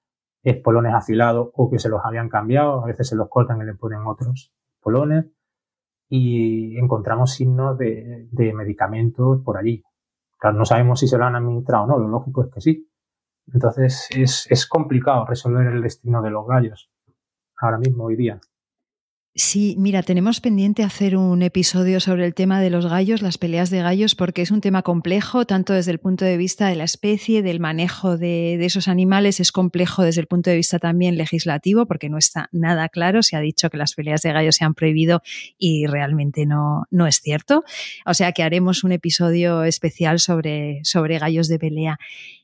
espolones 0.43 0.95
afilados 0.95 1.51
o 1.53 1.71
que 1.71 1.79
se 1.79 1.91
los 1.91 2.01
habían 2.03 2.31
cambiado, 2.31 2.83
a 2.83 2.87
veces 2.87 3.07
se 3.07 3.17
los 3.17 3.29
cortan 3.29 3.61
y 3.61 3.67
le 3.67 3.75
ponen 3.75 4.07
otros 4.07 4.51
polones 4.81 5.27
y 6.09 6.79
encontramos 6.79 7.35
signos 7.35 7.77
de, 7.77 8.31
medicamentos 8.33 9.43
por 9.45 9.59
allí, 9.59 9.85
Claro, 10.39 10.57
no 10.57 10.65
sabemos 10.65 11.01
si 11.01 11.07
se 11.07 11.19
lo 11.19 11.27
han 11.27 11.37
administrado 11.37 11.85
o 11.85 11.87
no, 11.87 11.99
lo 11.99 12.09
lógico 12.09 12.45
es 12.45 12.51
que 12.51 12.63
sí. 12.63 12.91
Entonces 13.53 14.09
es, 14.13 14.47
es 14.51 14.67
complicado 14.67 15.27
resolver 15.27 15.67
el 15.67 15.83
destino 15.83 16.23
de 16.23 16.31
los 16.31 16.47
gallos 16.47 16.91
ahora 17.59 17.77
mismo, 17.77 18.05
hoy 18.05 18.17
día. 18.17 18.41
Sí, 19.37 19.77
mira, 19.79 20.03
tenemos 20.03 20.41
pendiente 20.41 20.83
hacer 20.83 21.17
un 21.17 21.43
episodio 21.43 22.01
sobre 22.01 22.27
el 22.27 22.35
tema 22.35 22.61
de 22.61 22.69
los 22.69 22.87
gallos, 22.87 23.23
las 23.23 23.39
peleas 23.39 23.71
de 23.71 23.81
gallos, 23.81 24.17
porque 24.17 24.43
es 24.43 24.51
un 24.51 24.61
tema 24.61 24.83
complejo, 24.83 25.47
tanto 25.47 25.73
desde 25.73 25.93
el 25.93 26.01
punto 26.01 26.25
de 26.25 26.37
vista 26.37 26.67
de 26.67 26.75
la 26.75 26.83
especie, 26.83 27.41
del 27.41 27.61
manejo 27.61 28.19
de, 28.19 28.65
esos 28.65 28.89
animales, 28.89 29.39
es 29.39 29.53
complejo 29.53 30.03
desde 30.03 30.23
el 30.23 30.27
punto 30.27 30.51
de 30.51 30.57
vista 30.57 30.81
también 30.81 31.17
legislativo, 31.17 31.87
porque 31.87 32.09
no 32.09 32.19
está 32.19 32.49
nada 32.51 32.89
claro. 32.89 33.23
Se 33.23 33.37
ha 33.37 33.41
dicho 33.41 33.71
que 33.71 33.77
las 33.77 33.95
peleas 33.95 34.23
de 34.23 34.33
gallos 34.33 34.57
se 34.57 34.65
han 34.65 34.75
prohibido 34.75 35.23
y 35.57 35.87
realmente 35.87 36.45
no, 36.45 36.87
no 36.91 37.07
es 37.07 37.21
cierto. 37.21 37.63
O 38.07 38.15
sea 38.15 38.33
que 38.33 38.43
haremos 38.43 38.83
un 38.83 38.91
episodio 38.91 39.63
especial 39.63 40.19
sobre, 40.19 40.81
sobre 40.83 41.21
gallos 41.21 41.47
de 41.47 41.61
pelea. 41.61 42.01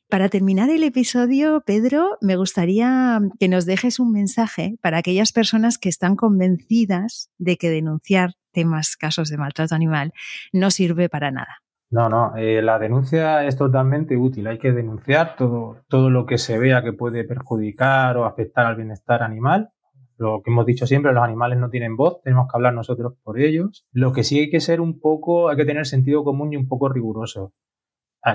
Para 0.08 0.28
terminar 0.28 0.70
el 0.70 0.84
episodio, 0.84 1.64
Pedro, 1.66 2.16
me 2.20 2.36
gustaría 2.36 3.18
que 3.40 3.48
nos 3.48 3.66
dejes 3.66 3.98
un 3.98 4.12
mensaje 4.12 4.76
para 4.80 4.98
aquellas 4.98 5.32
personas 5.32 5.78
que 5.78 5.88
están 5.88 6.14
convencidas 6.14 7.28
de 7.38 7.56
que 7.56 7.70
denunciar 7.70 8.34
temas, 8.52 8.96
casos 8.96 9.30
de 9.30 9.36
maltrato 9.36 9.74
animal, 9.74 10.12
no 10.52 10.70
sirve 10.70 11.08
para 11.08 11.32
nada. 11.32 11.58
No, 11.90 12.08
no, 12.08 12.36
eh, 12.36 12.62
la 12.62 12.78
denuncia 12.78 13.44
es 13.46 13.56
totalmente 13.56 14.16
útil. 14.16 14.46
Hay 14.46 14.58
que 14.58 14.70
denunciar 14.70 15.34
todo, 15.34 15.82
todo 15.88 16.08
lo 16.08 16.24
que 16.24 16.38
se 16.38 16.56
vea 16.56 16.84
que 16.84 16.92
puede 16.92 17.24
perjudicar 17.24 18.16
o 18.16 18.26
afectar 18.26 18.64
al 18.64 18.76
bienestar 18.76 19.24
animal. 19.24 19.70
Lo 20.18 20.40
que 20.40 20.52
hemos 20.52 20.66
dicho 20.66 20.86
siempre, 20.86 21.12
los 21.12 21.24
animales 21.24 21.58
no 21.58 21.68
tienen 21.68 21.96
voz, 21.96 22.22
tenemos 22.22 22.46
que 22.46 22.56
hablar 22.56 22.74
nosotros 22.74 23.14
por 23.24 23.40
ellos. 23.40 23.84
Lo 23.90 24.12
que 24.12 24.22
sí 24.22 24.38
hay 24.38 24.50
que 24.50 24.60
ser 24.60 24.80
un 24.80 25.00
poco, 25.00 25.48
hay 25.48 25.56
que 25.56 25.64
tener 25.64 25.84
sentido 25.84 26.22
común 26.22 26.52
y 26.52 26.56
un 26.56 26.68
poco 26.68 26.88
riguroso. 26.88 27.52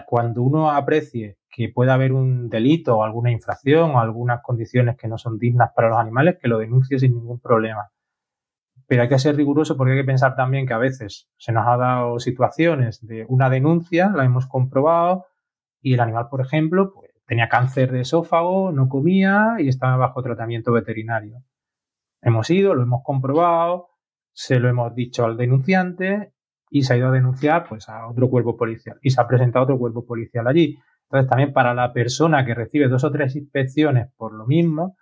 Cuando 0.06 0.41
uno 0.41 0.71
aprecie 0.71 1.38
que 1.49 1.69
pueda 1.69 1.95
haber 1.95 2.13
un 2.13 2.49
delito 2.49 2.97
o 2.97 3.04
alguna 3.04 3.32
infracción 3.32 3.91
o 3.91 3.99
algunas 3.99 4.41
condiciones 4.41 4.95
que 4.97 5.10
no 5.10 5.17
son 5.17 5.38
dignas 5.38 5.71
para 5.75 5.89
los 5.89 5.97
animales, 5.97 6.38
que 6.41 6.47
lo 6.47 6.58
denuncie 6.58 6.97
sin 6.97 7.13
ningún 7.13 7.39
problema. 7.41 7.89
Pero 8.88 9.04
hay 9.04 9.10
que 9.10 9.19
ser 9.19 9.36
riguroso 9.36 9.75
porque 9.75 9.93
hay 9.93 9.99
que 9.99 10.06
pensar 10.06 10.36
también 10.36 10.65
que 10.65 10.73
a 10.73 10.77
veces 10.77 11.30
se 11.38 11.51
nos 11.51 11.67
ha 11.67 11.75
dado 11.75 12.19
situaciones 12.19 13.06
de 13.06 13.25
una 13.27 13.49
denuncia, 13.49 14.12
la 14.15 14.23
hemos 14.23 14.47
comprobado, 14.47 15.25
y 15.82 15.93
el 15.95 15.99
animal, 15.99 16.27
por 16.30 16.41
ejemplo, 16.41 16.93
pues, 16.93 17.12
tenía 17.25 17.49
cáncer 17.49 17.91
de 17.91 18.01
esófago, 18.01 18.71
no 18.71 18.88
comía 18.88 19.56
y 19.60 19.67
estaba 19.67 19.97
bajo 19.97 20.21
tratamiento 20.21 20.71
veterinario. 20.71 21.43
Hemos 22.21 22.49
ido, 22.49 22.75
lo 22.75 22.84
hemos 22.84 23.04
comprobado, 23.04 23.89
se 24.34 24.60
lo 24.60 24.69
hemos 24.69 24.93
dicho 24.95 25.25
al 25.25 25.38
denunciante 25.38 26.34
y 26.71 26.84
se 26.84 26.93
ha 26.93 26.97
ido 26.97 27.10
a 27.10 27.12
denunciar 27.12 27.67
pues, 27.67 27.89
a 27.89 28.07
otro 28.07 28.29
cuerpo 28.29 28.57
policial 28.57 28.97
y 29.03 29.12
se 29.12 29.21
ha 29.21 29.27
presentado 29.27 29.65
otro 29.65 29.77
cuerpo 29.77 30.05
policial 30.05 30.47
allí. 30.47 30.79
Entonces, 31.03 31.29
también 31.29 31.51
para 31.51 31.73
la 31.73 31.91
persona 31.91 32.45
que 32.45 32.55
recibe 32.55 32.88
dos 32.88 33.03
o 33.03 33.12
tres 33.12 33.36
inspecciones 33.36 34.07
por 34.15 34.34
lo 34.34 34.47
mismo, 34.47 34.95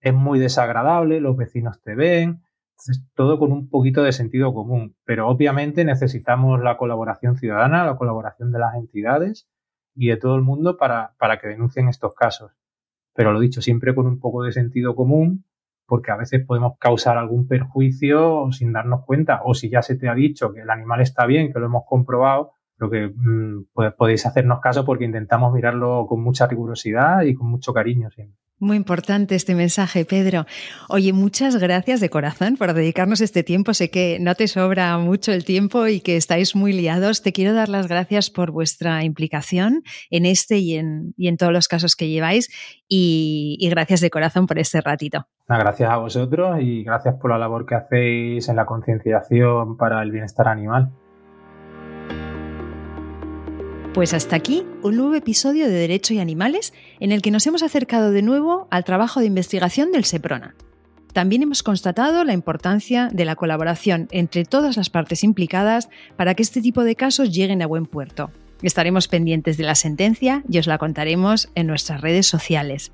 es 0.00 0.14
muy 0.14 0.38
desagradable, 0.38 1.20
los 1.20 1.36
vecinos 1.36 1.82
te 1.82 1.94
ven, 1.94 2.40
entonces, 2.70 3.04
todo 3.14 3.38
con 3.38 3.52
un 3.52 3.68
poquito 3.68 4.02
de 4.02 4.12
sentido 4.12 4.54
común. 4.54 4.96
Pero 5.04 5.28
obviamente 5.28 5.84
necesitamos 5.84 6.62
la 6.62 6.78
colaboración 6.78 7.36
ciudadana, 7.36 7.84
la 7.84 7.96
colaboración 7.96 8.50
de 8.52 8.58
las 8.58 8.74
entidades 8.74 9.46
y 9.94 10.08
de 10.08 10.16
todo 10.16 10.36
el 10.36 10.42
mundo 10.42 10.78
para, 10.78 11.14
para 11.18 11.38
que 11.38 11.48
denuncien 11.48 11.88
estos 11.88 12.14
casos. 12.14 12.52
Pero 13.14 13.32
lo 13.34 13.40
dicho, 13.40 13.60
siempre 13.60 13.94
con 13.94 14.06
un 14.06 14.18
poco 14.18 14.42
de 14.42 14.52
sentido 14.52 14.96
común, 14.96 15.44
porque 15.90 16.12
a 16.12 16.16
veces 16.16 16.46
podemos 16.46 16.78
causar 16.78 17.18
algún 17.18 17.48
perjuicio 17.48 18.46
sin 18.52 18.72
darnos 18.72 19.04
cuenta. 19.04 19.40
O 19.44 19.54
si 19.54 19.68
ya 19.68 19.82
se 19.82 19.96
te 19.96 20.08
ha 20.08 20.14
dicho 20.14 20.52
que 20.52 20.60
el 20.60 20.70
animal 20.70 21.00
está 21.00 21.26
bien, 21.26 21.52
que 21.52 21.58
lo 21.58 21.66
hemos 21.66 21.82
comprobado, 21.84 22.52
creo 22.78 22.90
que 22.90 23.12
mm, 23.12 23.66
podéis 23.98 24.24
hacernos 24.24 24.60
caso 24.60 24.84
porque 24.84 25.04
intentamos 25.04 25.52
mirarlo 25.52 26.06
con 26.06 26.22
mucha 26.22 26.46
rigurosidad 26.46 27.22
y 27.22 27.34
con 27.34 27.48
mucho 27.48 27.74
cariño 27.74 28.08
siempre. 28.10 28.39
Muy 28.62 28.76
importante 28.76 29.36
este 29.36 29.54
mensaje, 29.54 30.04
Pedro. 30.04 30.44
Oye, 30.90 31.14
muchas 31.14 31.56
gracias 31.56 31.98
de 32.00 32.10
corazón 32.10 32.58
por 32.58 32.74
dedicarnos 32.74 33.22
este 33.22 33.42
tiempo. 33.42 33.72
Sé 33.72 33.90
que 33.90 34.18
no 34.20 34.34
te 34.34 34.48
sobra 34.48 34.98
mucho 34.98 35.32
el 35.32 35.46
tiempo 35.46 35.86
y 35.86 36.00
que 36.00 36.18
estáis 36.18 36.54
muy 36.54 36.74
liados. 36.74 37.22
Te 37.22 37.32
quiero 37.32 37.54
dar 37.54 37.70
las 37.70 37.88
gracias 37.88 38.28
por 38.28 38.50
vuestra 38.50 39.02
implicación 39.02 39.82
en 40.10 40.26
este 40.26 40.58
y 40.58 40.76
en, 40.76 41.14
y 41.16 41.28
en 41.28 41.38
todos 41.38 41.54
los 41.54 41.68
casos 41.68 41.96
que 41.96 42.10
lleváis 42.10 42.50
y, 42.86 43.56
y, 43.58 43.70
gracias 43.70 44.02
de 44.02 44.10
corazón 44.10 44.46
por 44.46 44.58
este 44.58 44.82
ratito. 44.82 45.26
Gracias 45.48 45.90
a 45.90 45.96
vosotros 45.96 46.58
y 46.60 46.84
gracias 46.84 47.14
por 47.14 47.30
la 47.30 47.38
labor 47.38 47.64
que 47.64 47.76
hacéis 47.76 48.46
en 48.50 48.56
la 48.56 48.66
concienciación 48.66 49.78
para 49.78 50.02
el 50.02 50.10
bienestar 50.10 50.48
animal. 50.48 50.92
Pues 53.92 54.14
hasta 54.14 54.36
aquí 54.36 54.64
un 54.82 54.96
nuevo 54.96 55.16
episodio 55.16 55.66
de 55.66 55.72
Derecho 55.72 56.14
y 56.14 56.20
Animales 56.20 56.72
en 57.00 57.10
el 57.10 57.22
que 57.22 57.32
nos 57.32 57.44
hemos 57.48 57.64
acercado 57.64 58.12
de 58.12 58.22
nuevo 58.22 58.68
al 58.70 58.84
trabajo 58.84 59.18
de 59.18 59.26
investigación 59.26 59.90
del 59.90 60.04
SEPRONA. 60.04 60.54
También 61.12 61.42
hemos 61.42 61.64
constatado 61.64 62.22
la 62.22 62.32
importancia 62.32 63.08
de 63.12 63.24
la 63.24 63.34
colaboración 63.34 64.06
entre 64.12 64.44
todas 64.44 64.76
las 64.76 64.90
partes 64.90 65.24
implicadas 65.24 65.88
para 66.16 66.34
que 66.34 66.44
este 66.44 66.62
tipo 66.62 66.84
de 66.84 66.94
casos 66.94 67.34
lleguen 67.34 67.62
a 67.62 67.66
buen 67.66 67.84
puerto. 67.84 68.30
Estaremos 68.62 69.08
pendientes 69.08 69.56
de 69.56 69.64
la 69.64 69.74
sentencia 69.74 70.44
y 70.48 70.60
os 70.60 70.68
la 70.68 70.78
contaremos 70.78 71.50
en 71.56 71.66
nuestras 71.66 72.00
redes 72.00 72.28
sociales. 72.28 72.92